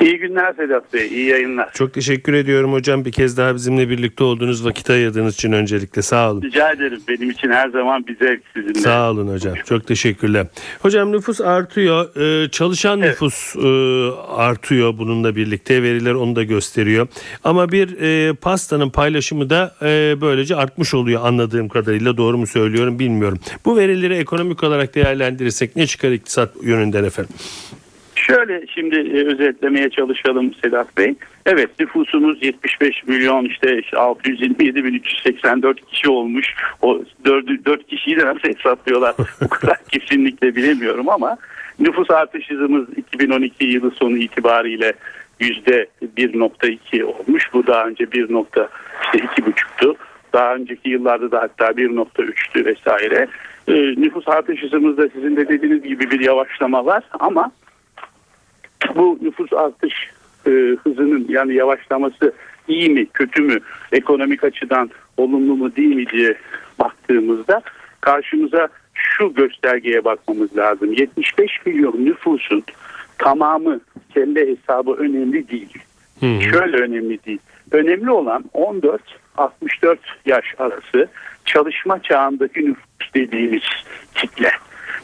İyi 0.00 0.18
günler 0.18 0.52
Sedat 0.52 0.92
Bey, 0.94 1.06
iyi 1.06 1.26
yayınlar. 1.26 1.72
Çok 1.74 1.92
teşekkür 1.94 2.32
ediyorum 2.32 2.72
hocam. 2.72 3.04
Bir 3.04 3.12
kez 3.12 3.36
daha 3.36 3.54
bizimle 3.54 3.88
birlikte 3.88 4.24
olduğunuz 4.24 4.64
vakit 4.64 4.90
ayırdığınız 4.90 5.34
için 5.34 5.52
öncelikle 5.52 6.02
sağ 6.02 6.30
olun. 6.30 6.42
Rica 6.42 6.72
ederim. 6.72 7.00
Benim 7.08 7.30
için 7.30 7.50
her 7.50 7.68
zaman 7.68 8.06
bir 8.06 8.16
zevk 8.18 8.42
sizinle. 8.54 8.78
Sağ 8.78 9.10
olun 9.10 9.28
hocam. 9.28 9.54
Çok 9.68 9.86
teşekkürler. 9.86 10.46
Hocam 10.82 11.12
nüfus 11.12 11.40
artıyor. 11.40 12.16
Ee, 12.44 12.48
çalışan 12.50 13.00
Evet. 13.00 13.10
nüfus 13.10 13.56
e, 13.56 13.68
artıyor 14.36 14.98
bununla 14.98 15.36
birlikte. 15.36 15.82
Veriler 15.82 16.14
onu 16.14 16.36
da 16.36 16.42
gösteriyor. 16.42 17.06
Ama 17.44 17.72
bir 17.72 18.00
e, 18.00 18.32
pastanın 18.34 18.90
paylaşımı 18.90 19.50
da 19.50 19.74
e, 19.82 20.16
böylece 20.20 20.56
artmış 20.56 20.94
oluyor 20.94 21.20
anladığım 21.24 21.68
kadarıyla. 21.68 22.16
Doğru 22.16 22.38
mu 22.38 22.46
söylüyorum 22.46 22.98
bilmiyorum. 22.98 23.38
Bu 23.64 23.76
verileri 23.76 24.14
ekonomik 24.14 24.64
olarak 24.64 24.94
değerlendirirsek 24.94 25.76
ne 25.76 25.86
çıkar 25.86 26.10
iktisat 26.10 26.50
yönünden 26.62 27.04
efendim? 27.04 27.34
Şöyle 28.26 28.66
şimdi 28.66 28.96
e, 28.96 29.26
özetlemeye 29.26 29.90
çalışalım 29.90 30.54
Sedat 30.54 30.98
Bey. 30.98 31.14
Evet 31.46 31.70
nüfusumuz 31.80 32.42
75 32.42 33.04
milyon 33.06 33.44
işte 33.44 33.80
627 33.96 34.84
bin 34.84 34.94
384 34.94 35.86
kişi 35.86 36.10
olmuş. 36.10 36.54
O 36.82 37.00
4, 37.24 37.66
4 37.66 37.86
kişiyi 37.86 38.16
de 38.16 38.26
nasıl 38.26 38.48
hesaplıyorlar 38.48 39.14
bu 39.40 39.48
kadar 39.48 39.76
kesinlikle 39.88 40.56
bilemiyorum 40.56 41.08
ama 41.08 41.36
nüfus 41.80 42.10
artış 42.10 42.50
hızımız 42.50 42.88
2012 42.96 43.64
yılı 43.64 43.90
sonu 43.90 44.16
itibariyle 44.16 44.92
yüzde 45.40 45.86
1.2 46.16 47.04
olmuş. 47.04 47.50
Bu 47.52 47.66
daha 47.66 47.86
önce 47.86 48.12
1. 48.12 48.20
işte 48.22 48.68
2.5'tu. 49.14 49.96
Daha 50.32 50.54
önceki 50.54 50.88
yıllarda 50.88 51.30
da 51.30 51.40
hatta 51.40 51.66
1.3'tü 51.66 52.64
vesaire. 52.64 53.26
Ee, 53.68 53.72
nüfus 53.72 54.28
artış 54.28 54.62
hızımızda 54.62 55.08
sizin 55.08 55.36
de 55.36 55.48
dediğiniz 55.48 55.82
gibi 55.82 56.10
bir 56.10 56.20
yavaşlama 56.20 56.86
var 56.86 57.02
ama 57.20 57.50
bu 58.94 59.18
nüfus 59.22 59.52
artış 59.52 59.94
e, 60.46 60.50
hızının 60.84 61.26
yani 61.28 61.54
yavaşlaması 61.54 62.32
iyi 62.68 62.90
mi 62.90 63.06
kötü 63.06 63.42
mü 63.42 63.58
ekonomik 63.92 64.44
açıdan 64.44 64.90
olumlu 65.16 65.56
mu 65.56 65.76
değil 65.76 65.96
mi 65.96 66.06
diye 66.06 66.34
baktığımızda 66.78 67.62
karşımıza 68.00 68.68
şu 68.94 69.34
göstergeye 69.34 70.04
bakmamız 70.04 70.56
lazım. 70.56 70.92
75 70.92 71.66
milyon 71.66 72.04
nüfusun 72.04 72.64
tamamı 73.18 73.80
kelle 74.14 74.46
hesabı 74.46 74.92
önemli 74.92 75.48
değil. 75.48 75.78
Şöyle 76.20 76.76
önemli 76.76 77.24
değil. 77.24 77.38
Önemli 77.70 78.10
olan 78.10 78.44
14-64 78.54 79.96
yaş 80.26 80.44
arası 80.58 81.08
çalışma 81.44 82.02
çağındaki 82.02 82.64
nüfus 82.66 83.14
dediğimiz 83.14 83.62
kitle. 84.14 84.50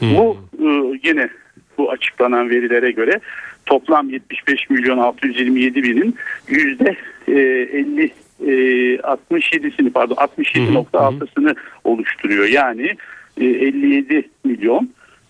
Bu 0.01 0.37
e, 0.59 0.67
yine 1.03 1.29
bu 1.77 1.91
açıklanan 1.91 2.49
verilere 2.49 2.91
göre 2.91 3.19
toplam 3.65 4.09
75 4.09 4.69
milyon 4.69 4.97
627 4.97 5.83
binin 5.83 6.15
yüzde 6.47 6.95
e, 7.27 7.31
50 7.31 8.11
e, 8.39 8.51
67'sini 8.95 9.89
pardon 9.89 10.15
67.6'sını 10.15 11.55
oluşturuyor. 11.83 12.45
Yani 12.45 12.95
e, 13.37 13.45
57 13.45 14.29
milyon 14.43 14.89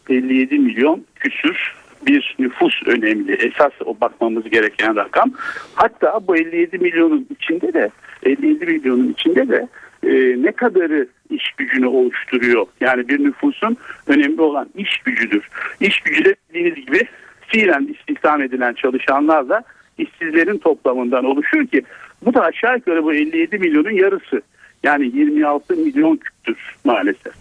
57 0.09 0.59
milyon 0.59 1.05
küsür 1.15 1.75
bir 2.05 2.35
nüfus 2.39 2.73
önemli. 2.85 3.33
Esas 3.33 3.71
o 3.85 3.95
bakmamız 4.01 4.49
gereken 4.49 4.95
rakam. 4.95 5.31
Hatta 5.75 6.19
bu 6.27 6.37
57 6.37 6.77
milyonun 6.77 7.27
içinde 7.29 7.73
de 7.73 7.89
57 8.23 8.65
milyonun 8.65 9.13
içinde 9.13 9.49
de 9.49 9.67
e, 10.03 10.41
ne 10.43 10.51
kadarı 10.51 11.07
iş 11.29 11.51
gücünü 11.57 11.87
oluşturuyor. 11.87 12.65
Yani 12.81 13.07
bir 13.07 13.23
nüfusun 13.23 13.77
önemli 14.07 14.41
olan 14.41 14.69
iş 14.75 14.97
gücüdür. 14.97 15.49
İş 15.79 15.99
gücü 15.99 16.25
de 16.25 16.35
dediğiniz 16.49 16.75
gibi 16.85 17.07
fiilen 17.51 17.95
istihdam 17.99 18.41
edilen 18.41 18.73
çalışanlarla 18.73 19.63
işsizlerin 19.97 20.57
toplamından 20.57 21.25
oluşur 21.25 21.67
ki 21.67 21.81
bu 22.25 22.33
da 22.33 22.41
aşağı 22.43 22.75
yukarı 22.75 23.03
bu 23.03 23.13
57 23.13 23.57
milyonun 23.57 23.91
yarısı. 23.91 24.41
Yani 24.83 25.05
26 25.05 25.73
milyon 25.75 26.17
küptür 26.17 26.57
maalesef. 26.83 27.33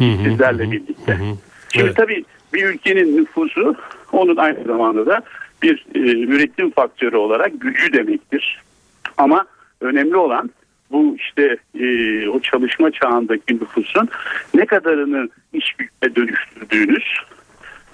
İşsizlerle 0.00 0.70
birlikte. 0.70 1.18
Şimdi 1.72 1.86
Evet. 1.86 1.96
tabii 1.96 2.24
bir 2.54 2.64
ülkenin 2.64 3.16
nüfusu 3.16 3.76
onun 4.12 4.36
aynı 4.36 4.64
zamanda 4.64 5.06
da 5.06 5.20
bir 5.62 5.86
e, 5.94 5.98
üretim 6.00 6.70
faktörü 6.70 7.16
olarak 7.16 7.60
gücü 7.60 7.92
demektir. 7.92 8.62
Ama 9.16 9.46
önemli 9.80 10.16
olan 10.16 10.50
bu 10.90 11.16
işte 11.18 11.56
e, 11.80 12.28
o 12.28 12.40
çalışma 12.40 12.90
çağındaki 12.90 13.54
nüfusun 13.54 14.08
ne 14.54 14.66
kadarını 14.66 15.28
iş 15.52 15.72
gücüne 15.72 16.16
dönüştürdüğünüz 16.16 17.04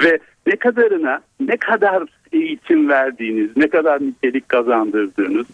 ve 0.05 0.19
ne 0.47 0.57
kadarına 0.57 1.21
ne 1.41 1.57
kadar 1.57 2.03
eğitim 2.33 2.89
verdiğiniz, 2.89 3.57
ne 3.57 3.69
kadar 3.69 4.03
nitelik 4.03 4.49
kazandırdığınız, 4.49 5.47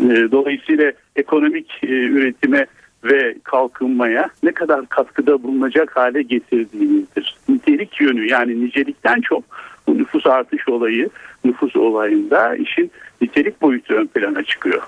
e, 0.00 0.30
dolayısıyla 0.32 0.92
ekonomik 1.16 1.70
e, 1.82 1.86
üretime 1.86 2.66
ve 3.04 3.34
kalkınmaya 3.44 4.30
ne 4.42 4.52
kadar 4.52 4.86
katkıda 4.86 5.42
bulunacak 5.42 5.96
hale 5.96 6.22
getirdiğimizdir. 6.22 7.36
Nitelik 7.48 8.00
yönü 8.00 8.30
yani 8.30 8.64
nicelikten 8.64 9.20
çok 9.20 9.44
bu 9.86 9.98
nüfus 9.98 10.26
artış 10.26 10.68
olayı 10.68 11.08
nüfus 11.44 11.76
olayında 11.76 12.56
işin 12.56 12.90
nitelik 13.20 13.62
boyutu 13.62 13.94
ön 13.94 14.06
plana 14.06 14.42
çıkıyor. 14.42 14.82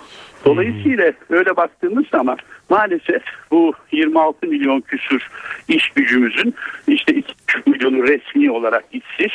Dolayısıyla 0.45 1.13
öyle 1.31 1.57
baktığımız 1.57 2.07
zaman 2.07 2.39
maalesef 2.71 3.23
bu 3.51 3.73
26 3.93 4.47
milyon 4.47 4.81
küsür 4.81 5.29
iş 5.69 5.91
gücümüzün 5.91 6.55
işte 6.87 7.15
2 7.15 7.35
milyonu 7.67 8.03
resmi 8.03 8.51
olarak 8.51 8.85
işsiz, 8.93 9.33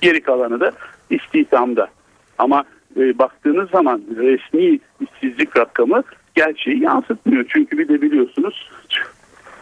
geri 0.00 0.20
kalanı 0.20 0.60
da 0.60 0.72
istihdamda. 1.10 1.88
Ama 2.38 2.64
e, 2.96 3.18
baktığınız 3.18 3.70
zaman 3.70 4.02
resmi 4.16 4.78
işsizlik 5.00 5.56
rakamı 5.56 6.02
gerçeği 6.34 6.82
yansıtmıyor. 6.82 7.44
Çünkü 7.48 7.78
bir 7.78 7.88
de 7.88 8.02
biliyorsunuz 8.02 8.70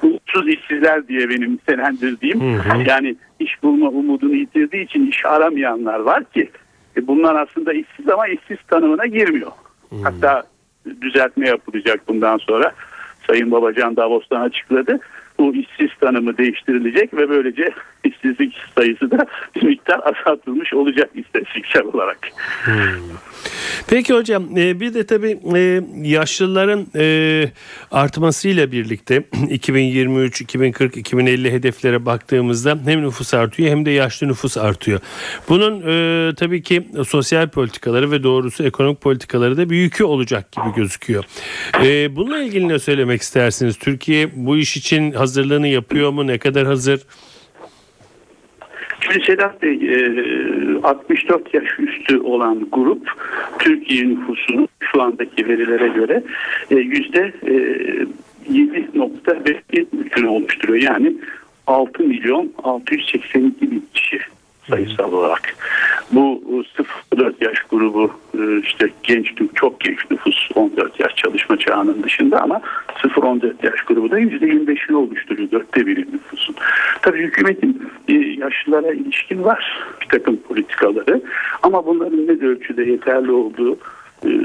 umutsuz 0.02 0.48
işsizler 0.48 1.08
diye 1.08 1.30
benim 1.30 1.52
nitelendirdiğim 1.52 2.40
yani 2.86 3.16
iş 3.40 3.62
bulma 3.62 3.88
umudunu 3.88 4.34
yitirdiği 4.34 4.84
için 4.84 5.06
iş 5.06 5.26
aramayanlar 5.26 6.00
var 6.00 6.24
ki 6.24 6.50
e, 6.96 7.06
bunlar 7.06 7.34
aslında 7.34 7.72
işsiz 7.72 8.08
ama 8.08 8.28
işsiz 8.28 8.58
tanımına 8.68 9.06
girmiyor. 9.06 9.52
Hatta 10.02 10.42
düzeltme 11.00 11.48
yapılacak 11.48 12.08
bundan 12.08 12.38
sonra. 12.38 12.72
Sayın 13.26 13.50
Babacan 13.50 13.96
Davos'tan 13.96 14.40
açıkladı. 14.40 14.98
Bu 15.38 15.54
işsiz 15.54 15.90
tanımı 16.00 16.38
değiştirilecek 16.38 17.14
ve 17.14 17.28
böylece 17.28 17.68
işsizlik 18.04 18.54
sayısı 18.74 19.10
da 19.10 19.26
bir 19.56 19.62
miktar 19.62 20.00
azaltılmış 20.04 20.74
olacak 20.74 21.10
istatistiksel 21.14 21.82
olarak. 21.82 22.18
Peki 23.88 24.14
hocam 24.14 24.58
e, 24.58 24.80
bir 24.80 24.94
de 24.94 25.06
tabii 25.06 25.38
e, 25.56 25.82
yaşlıların 26.02 26.86
e, 26.96 27.44
artmasıyla 27.90 28.72
birlikte 28.72 29.22
2023, 29.50 30.40
2040, 30.40 30.96
2050 30.96 31.52
hedeflere 31.52 32.06
baktığımızda 32.06 32.78
hem 32.84 33.02
nüfus 33.02 33.34
artıyor 33.34 33.70
hem 33.70 33.86
de 33.86 33.90
yaşlı 33.90 34.28
nüfus 34.28 34.56
artıyor. 34.56 35.00
Bunun 35.48 35.78
tabii 36.34 36.62
ki 36.62 36.88
sosyal 37.06 37.48
politikaları 37.48 38.10
ve 38.10 38.22
doğrusu 38.22 38.64
ekonomik 38.64 39.00
politikaları 39.00 39.56
da 39.56 39.70
bir 39.70 39.76
yükü 39.76 40.04
olacak 40.04 40.52
gibi 40.52 40.74
gözüküyor. 40.76 41.24
Bununla 42.16 42.42
ilgili 42.42 42.68
ne 42.68 42.78
söylemek 42.78 43.22
istersiniz? 43.22 43.76
Türkiye 43.76 44.30
bu 44.34 44.56
iş 44.56 44.76
için 44.76 45.12
hazırlığını 45.12 45.68
yapıyor 45.68 45.87
mu? 46.12 46.26
Ne 46.26 46.38
kadar 46.38 46.66
hazır? 46.66 47.00
Şimdi 49.00 49.24
Sedat 49.24 49.62
Bey 49.62 49.80
64 50.82 51.54
yaş 51.54 51.78
üstü 51.78 52.18
olan 52.18 52.68
grup 52.72 53.10
Türkiye 53.58 54.08
nüfusunun 54.08 54.68
şu 54.80 55.02
andaki 55.02 55.48
verilere 55.48 55.88
göre 55.88 56.22
yüzde 56.70 57.32
7.5'ini 58.50 60.26
oluşturuyor. 60.26 60.82
Yani 60.82 61.12
6 61.66 62.02
milyon 62.02 62.52
682 62.62 63.70
bin 63.70 63.88
kişi 63.94 64.20
sayısal 64.70 65.12
olarak. 65.12 65.54
Bu 66.12 66.42
0-4 67.12 67.44
yaş 67.44 67.58
grubu 67.70 68.10
işte 68.62 68.88
genç 69.02 69.32
çok 69.54 69.80
genç 69.80 70.10
nüfus 70.10 70.48
14 70.54 71.00
yaş 71.00 71.14
çalışma 71.16 71.56
çağının 71.56 72.02
dışında 72.02 72.42
ama 72.42 72.60
0-14 72.88 73.52
yaş 73.62 73.82
grubu 73.82 74.10
da 74.10 74.20
%25'ini 74.20 74.94
oluşturuyor. 74.94 75.50
Dörtte 75.50 75.86
biri 75.86 76.00
nüfusun. 76.00 76.54
Tabii 77.02 77.18
hükümetin 77.18 77.90
yaşlılara 78.38 78.92
ilişkin 78.92 79.44
var 79.44 79.78
bir 80.00 80.08
takım 80.08 80.36
politikaları 80.36 81.22
ama 81.62 81.86
bunların 81.86 82.26
ne 82.26 82.46
ölçüde 82.46 82.84
yeterli 82.84 83.32
olduğu 83.32 83.78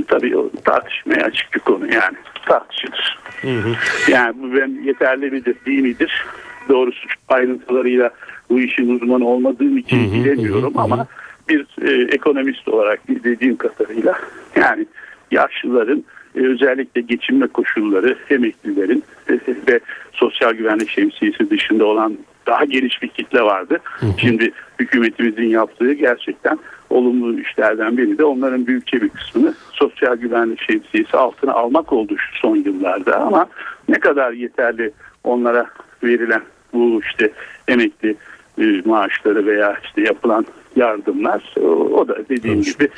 tabii 0.08 0.38
o 0.38 0.50
tartışmaya 0.66 1.26
açık 1.26 1.54
bir 1.54 1.60
konu 1.60 1.94
yani 1.94 2.18
tartışılır. 2.46 3.20
Hı 3.42 3.48
hı. 3.48 3.76
Yani 4.12 4.34
bu 4.42 4.56
ben 4.58 4.84
yeterli 4.84 5.32
midir 5.32 5.56
değil 5.66 5.82
midir 5.82 6.26
doğrusu 6.70 7.08
ayrıntılarıyla 7.28 8.10
bu 8.50 8.60
işin 8.60 8.96
uzmanı 8.96 9.28
olmadığım 9.28 9.78
için 9.78 9.98
hı 9.98 10.10
hı, 10.10 10.14
bilemiyorum 10.14 10.74
hı, 10.76 10.82
ama 10.82 11.00
hı. 11.00 11.08
bir 11.50 11.68
e, 11.82 12.14
ekonomist 12.16 12.68
olarak 12.68 13.00
izlediğim 13.10 13.56
kadarıyla 13.56 14.20
yani 14.56 14.86
yaşlıların 15.32 16.04
e, 16.36 16.40
özellikle 16.40 17.02
geçinme 17.02 17.48
koşulları 17.48 18.18
emeklilerin 18.30 19.04
e, 19.30 19.34
ve 19.68 19.80
sosyal 20.12 20.54
güvenlik 20.54 20.90
şemsiyesi 20.90 21.50
dışında 21.50 21.86
olan 21.86 22.18
daha 22.48 22.66
geniş 22.66 23.02
bir 23.02 23.08
kitle 23.08 23.42
vardı. 23.42 23.78
Hı 23.84 24.06
hı. 24.06 24.12
Şimdi 24.18 24.52
hükümetimizin 24.80 25.50
yaptığı 25.50 25.94
gerçekten 25.94 26.60
olumlu 26.90 27.40
işlerden 27.40 27.98
biri 27.98 28.18
de 28.18 28.24
onların 28.24 28.68
büyükçe 28.68 29.02
bir 29.02 29.10
kısmını 29.10 29.54
sosyal 29.72 30.16
güvenlik 30.16 30.62
şemsiyesi 30.62 31.18
altına 31.18 31.54
almak 31.54 31.94
oldu 31.94 32.16
şu 32.18 32.40
son 32.40 32.56
yıllarda 32.56 33.20
ama 33.20 33.48
ne 33.90 34.00
kadar 34.00 34.32
yeterli 34.32 34.92
onlara 35.24 35.66
verilen 36.04 36.44
bu 36.74 37.02
işte 37.10 37.32
emekli 37.68 38.16
e, 38.58 38.82
maaşları 38.86 39.46
veya 39.46 39.80
işte 39.84 40.02
yapılan 40.02 40.46
yardımlar 40.76 41.56
o 41.94 42.08
da 42.08 42.30
dediğim 42.30 42.58
Olur. 42.58 42.66
gibi 42.66 42.90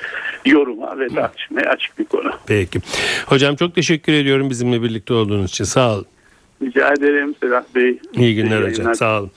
yoruma 0.46 1.00
ve 1.00 1.08
tartışmaya 1.08 1.70
açık 1.70 2.00
bir 2.00 2.06
konu. 2.06 2.32
Peki. 2.48 2.80
Hocam 3.26 3.56
çok 3.56 3.76
teşekkür 3.76 4.14
ediyorum 4.14 4.50
bizimle 4.50 4.82
birlikte 4.84 5.14
olduğunuz 5.14 5.50
için. 5.50 5.64
Sağ 5.64 5.94
olun. 5.94 6.06
Rica 6.62 6.94
ederim 6.94 7.36
Sedat 7.40 7.76
Bey. 7.76 8.00
İyi 8.14 8.36
günler 8.36 8.62
İyi 8.62 8.70
hocam. 8.70 8.96
Sağ 8.96 9.20
olun. 9.20 9.32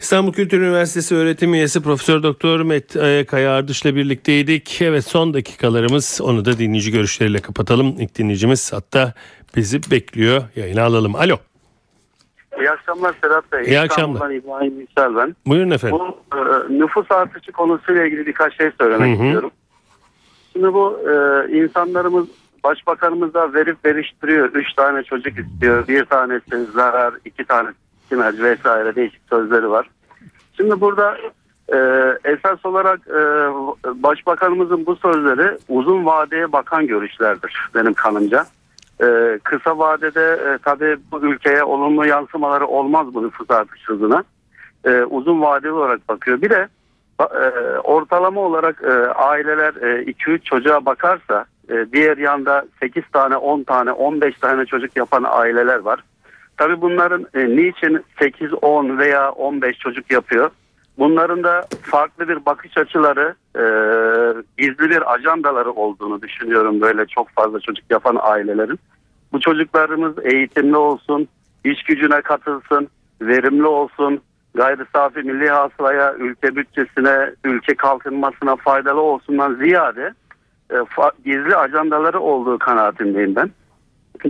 İstanbul 0.00 0.32
Kültür 0.32 0.60
Üniversitesi 0.60 1.14
öğretim 1.14 1.54
üyesi 1.54 1.82
Profesör 1.82 2.22
Doktor 2.22 2.60
Met 2.60 2.92
Kaya 3.26 3.52
Ardış'la 3.52 3.96
birlikteydik. 3.96 4.82
Evet 4.82 5.04
son 5.04 5.34
dakikalarımız 5.34 6.20
onu 6.22 6.44
da 6.44 6.58
dinleyici 6.58 6.92
görüşleriyle 6.92 7.38
kapatalım. 7.38 7.96
İlk 8.00 8.18
dinleyicimiz 8.18 8.72
hatta 8.72 9.14
bizi 9.56 9.90
bekliyor. 9.90 10.42
Yayına 10.56 10.82
alalım. 10.82 11.14
Alo. 11.14 11.38
İyi 12.60 12.70
akşamlar 12.70 13.14
Sedat 13.22 13.52
Bey. 13.52 13.64
İyi 13.64 13.80
akşamlar. 13.80 14.30
İbrahim 14.30 14.80
Yüksel 14.80 15.16
ben. 15.16 15.36
Buyurun 15.46 15.70
efendim. 15.70 15.98
Bu 15.98 16.36
e, 16.36 16.78
nüfus 16.78 17.10
artışı 17.10 17.52
konusuyla 17.52 18.04
ilgili 18.04 18.26
birkaç 18.26 18.56
şey 18.56 18.70
söylemek 18.80 19.18
hı 19.18 19.22
hı. 19.22 19.24
istiyorum. 19.24 19.50
Şimdi 20.52 20.72
bu 20.72 21.00
e, 21.10 21.12
insanlarımız 21.58 22.26
başbakanımız 22.64 23.34
da 23.34 23.54
verip 23.54 23.84
veriştiriyor. 23.84 24.48
Üç 24.54 24.74
tane 24.74 25.02
çocuk 25.02 25.38
istiyor. 25.38 25.88
Bir 25.88 26.04
tanesi 26.04 26.64
zarar, 26.64 27.14
iki 27.24 27.44
tane 27.44 27.68
kimez 28.08 28.42
vesaire 28.42 28.94
değişik 28.94 29.20
sözleri 29.30 29.70
var. 29.70 29.90
Şimdi 30.56 30.80
burada 30.80 31.18
e, 31.68 31.78
esas 32.24 32.66
olarak 32.66 33.00
e, 33.08 33.20
başbakanımızın 34.02 34.86
bu 34.86 34.96
sözleri 34.96 35.58
uzun 35.68 36.06
vadeye 36.06 36.52
bakan 36.52 36.86
görüşlerdir 36.86 37.70
benim 37.74 37.94
kanımca. 37.94 38.46
Ee, 39.02 39.38
kısa 39.44 39.78
vadede 39.78 40.54
e, 40.54 40.58
tabii 40.64 40.96
bu 41.12 41.20
ülkeye 41.20 41.62
olumlu 41.62 42.06
yansımaları 42.06 42.66
olmaz 42.66 43.14
bu 43.14 43.22
nüfus 43.26 43.50
artış 43.50 43.88
hızına. 43.88 44.24
Ee, 44.84 45.02
uzun 45.02 45.40
vadeli 45.40 45.72
olarak 45.72 46.08
bakıyor. 46.08 46.42
Bir 46.42 46.50
de 46.50 46.68
e, 47.20 47.78
ortalama 47.78 48.40
olarak 48.40 48.82
e, 48.82 48.92
aileler 49.12 49.72
2-3 49.72 50.34
e, 50.34 50.38
çocuğa 50.38 50.86
bakarsa 50.86 51.44
e, 51.70 51.86
diğer 51.92 52.16
yanda 52.16 52.64
8 52.80 53.02
tane, 53.12 53.36
10 53.36 53.62
tane, 53.62 53.92
15 53.92 54.38
tane 54.38 54.66
çocuk 54.66 54.96
yapan 54.96 55.24
aileler 55.28 55.78
var. 55.78 56.00
Tabii 56.56 56.80
bunların 56.80 57.26
e, 57.34 57.48
niçin 57.56 58.04
8, 58.18 58.54
10 58.62 58.98
veya 58.98 59.30
15 59.30 59.78
çocuk 59.78 60.10
yapıyor? 60.10 60.50
Bunların 60.98 61.44
da 61.44 61.66
farklı 61.82 62.28
bir 62.28 62.46
bakış 62.46 62.78
açıları, 62.78 63.34
e, 63.56 63.62
gizli 64.58 64.90
bir 64.90 65.14
ajandaları 65.14 65.70
olduğunu 65.70 66.22
düşünüyorum 66.22 66.80
böyle 66.80 67.06
çok 67.06 67.28
fazla 67.28 67.60
çocuk 67.60 67.84
yapan 67.90 68.16
ailelerin. 68.20 68.78
Bu 69.32 69.40
çocuklarımız 69.40 70.14
eğitimli 70.22 70.76
olsun, 70.76 71.28
iş 71.64 71.82
gücüne 71.82 72.20
katılsın, 72.20 72.88
verimli 73.20 73.66
olsun, 73.66 74.20
gayri 74.54 74.82
safi 74.94 75.18
milli 75.18 75.48
hasılaya, 75.50 76.14
ülke 76.14 76.56
bütçesine, 76.56 77.30
ülke 77.44 77.74
kalkınmasına 77.74 78.56
faydalı 78.56 79.00
olsundan 79.00 79.54
ziyade 79.54 80.14
e, 80.70 80.74
fa- 80.74 81.12
gizli 81.24 81.56
ajandaları 81.56 82.20
olduğu 82.20 82.58
kanaatindeyim 82.58 83.36
ben. 83.36 83.50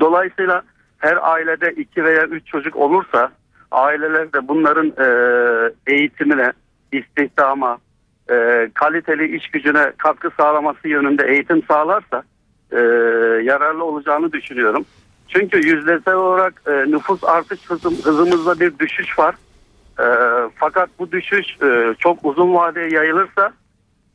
Dolayısıyla 0.00 0.62
her 0.98 1.30
ailede 1.32 1.72
iki 1.72 2.04
veya 2.04 2.24
üç 2.24 2.46
çocuk 2.46 2.76
olursa 2.76 3.30
aileler 3.70 4.32
de 4.32 4.48
bunların 4.48 4.92
e, 4.98 5.06
eğitimine, 5.86 6.52
istihdama, 6.92 7.78
e, 8.30 8.68
kaliteli 8.74 9.36
iş 9.36 9.50
gücüne 9.50 9.92
katkı 9.98 10.30
sağlaması 10.36 10.88
yönünde 10.88 11.26
eğitim 11.26 11.62
sağlarsa 11.62 12.22
e, 12.72 12.78
yararlı 13.44 13.84
olacağını 13.84 14.32
düşünüyorum. 14.32 14.84
Çünkü 15.28 15.68
yüzdesel 15.68 16.14
olarak 16.14 16.62
e, 16.66 16.72
nüfus 16.72 17.24
artış 17.24 17.70
hızım, 17.70 17.94
hızımızda 17.94 18.60
bir 18.60 18.78
düşüş 18.78 19.18
var. 19.18 19.34
E, 20.00 20.06
fakat 20.54 20.90
bu 20.98 21.12
düşüş 21.12 21.46
e, 21.62 21.94
çok 21.98 22.24
uzun 22.24 22.54
vadeye 22.54 22.88
yayılırsa 22.88 23.52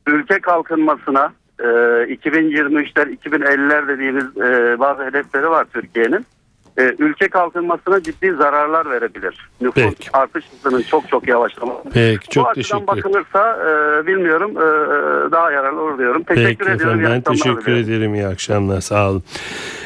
ülke 0.07 0.39
kalkınmasına 0.39 1.33
e, 1.59 1.63
2023'ler 1.63 3.17
2050'ler 3.17 3.87
dediğimiz 3.87 4.37
e, 4.37 4.79
bazı 4.79 5.05
hedefleri 5.05 5.49
var 5.49 5.65
Türkiye'nin. 5.73 6.25
E, 6.77 6.95
ülke 6.99 7.27
kalkınmasına 7.29 8.03
ciddi 8.03 8.31
zararlar 8.31 8.89
verebilir. 8.91 9.49
Nüfus 9.61 9.83
Peki. 9.83 10.09
artış 10.13 10.45
hızının 10.51 10.81
çok 10.81 11.09
çok 11.09 11.27
yavaşlaması. 11.27 11.81
Peki 11.93 12.27
Bu 12.27 12.31
çok 12.31 12.47
açıdan 12.47 12.53
teşekkür 12.53 12.77
ederim. 12.77 12.87
bakılırsa 12.87 13.57
e, 14.03 14.07
bilmiyorum 14.07 14.51
e, 14.51 14.61
daha 15.31 15.51
yararlı 15.51 15.81
olur 15.81 15.97
diyorum. 15.97 16.23
Teşekkür 16.23 16.65
Peki 16.65 16.71
ediyorum. 16.75 16.99
efendim 16.99 17.23
ben 17.27 17.33
teşekkür 17.33 17.61
diliyorum. 17.65 17.83
ederim. 17.91 18.15
İyi 18.15 18.27
akşamlar 18.27 18.81
sağ 18.81 19.09
olun. 19.09 19.23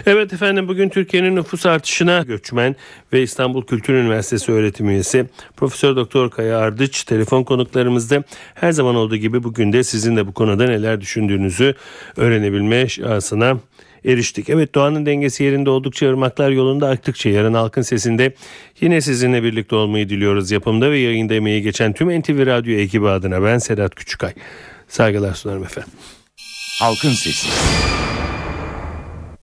Evet 0.06 0.34
efendim 0.34 0.68
bugün 0.68 0.90
Türkiye'nin 0.90 1.36
nüfus 1.36 1.66
artışına 1.66 2.22
göçmen 2.28 2.76
ve 3.14 3.22
İstanbul 3.22 3.66
Kültür 3.66 3.94
Üniversitesi 3.94 4.52
öğretim 4.52 4.90
üyesi 4.90 5.26
Profesör 5.58 5.96
Doktor 5.96 6.30
Kaya 6.30 6.60
Ardıç 6.60 7.04
telefon 7.04 7.44
konuklarımızda 7.44 8.24
her 8.56 8.72
zaman 8.72 8.96
olduğu 8.96 9.16
gibi 9.16 9.44
bugün 9.44 9.74
de 9.74 9.84
sizin 9.84 10.18
de 10.18 10.28
bu 10.28 10.34
konuda 10.34 10.64
neler 10.66 11.02
düşündüğünüzü 11.02 11.76
öğrenebilme 12.18 12.88
şansına 12.88 13.58
eriştik. 14.06 14.50
Evet 14.50 14.76
doğanın 14.76 15.06
dengesi 15.06 15.44
yerinde 15.44 15.70
oldukça 15.70 16.10
ırmaklar 16.10 16.50
yolunda 16.50 16.90
aktıkça 16.90 17.30
yarın 17.30 17.54
halkın 17.54 17.82
sesinde 17.82 18.34
yine 18.82 19.02
sizinle 19.02 19.44
birlikte 19.44 19.76
olmayı 19.76 20.10
diliyoruz. 20.10 20.52
Yapımda 20.52 20.92
ve 20.92 21.00
yayında 21.00 21.34
emeği 21.34 21.62
geçen 21.62 21.94
tüm 21.94 22.20
NTV 22.20 22.46
Radyo 22.46 22.78
ekibi 22.78 23.10
adına 23.10 23.44
ben 23.44 23.58
Sedat 23.58 23.96
Küçükay. 23.96 24.34
Saygılar 24.88 25.34
sunarım 25.34 25.64
efendim. 25.64 25.92
Halkın 26.80 27.12
Sesi. 27.12 27.48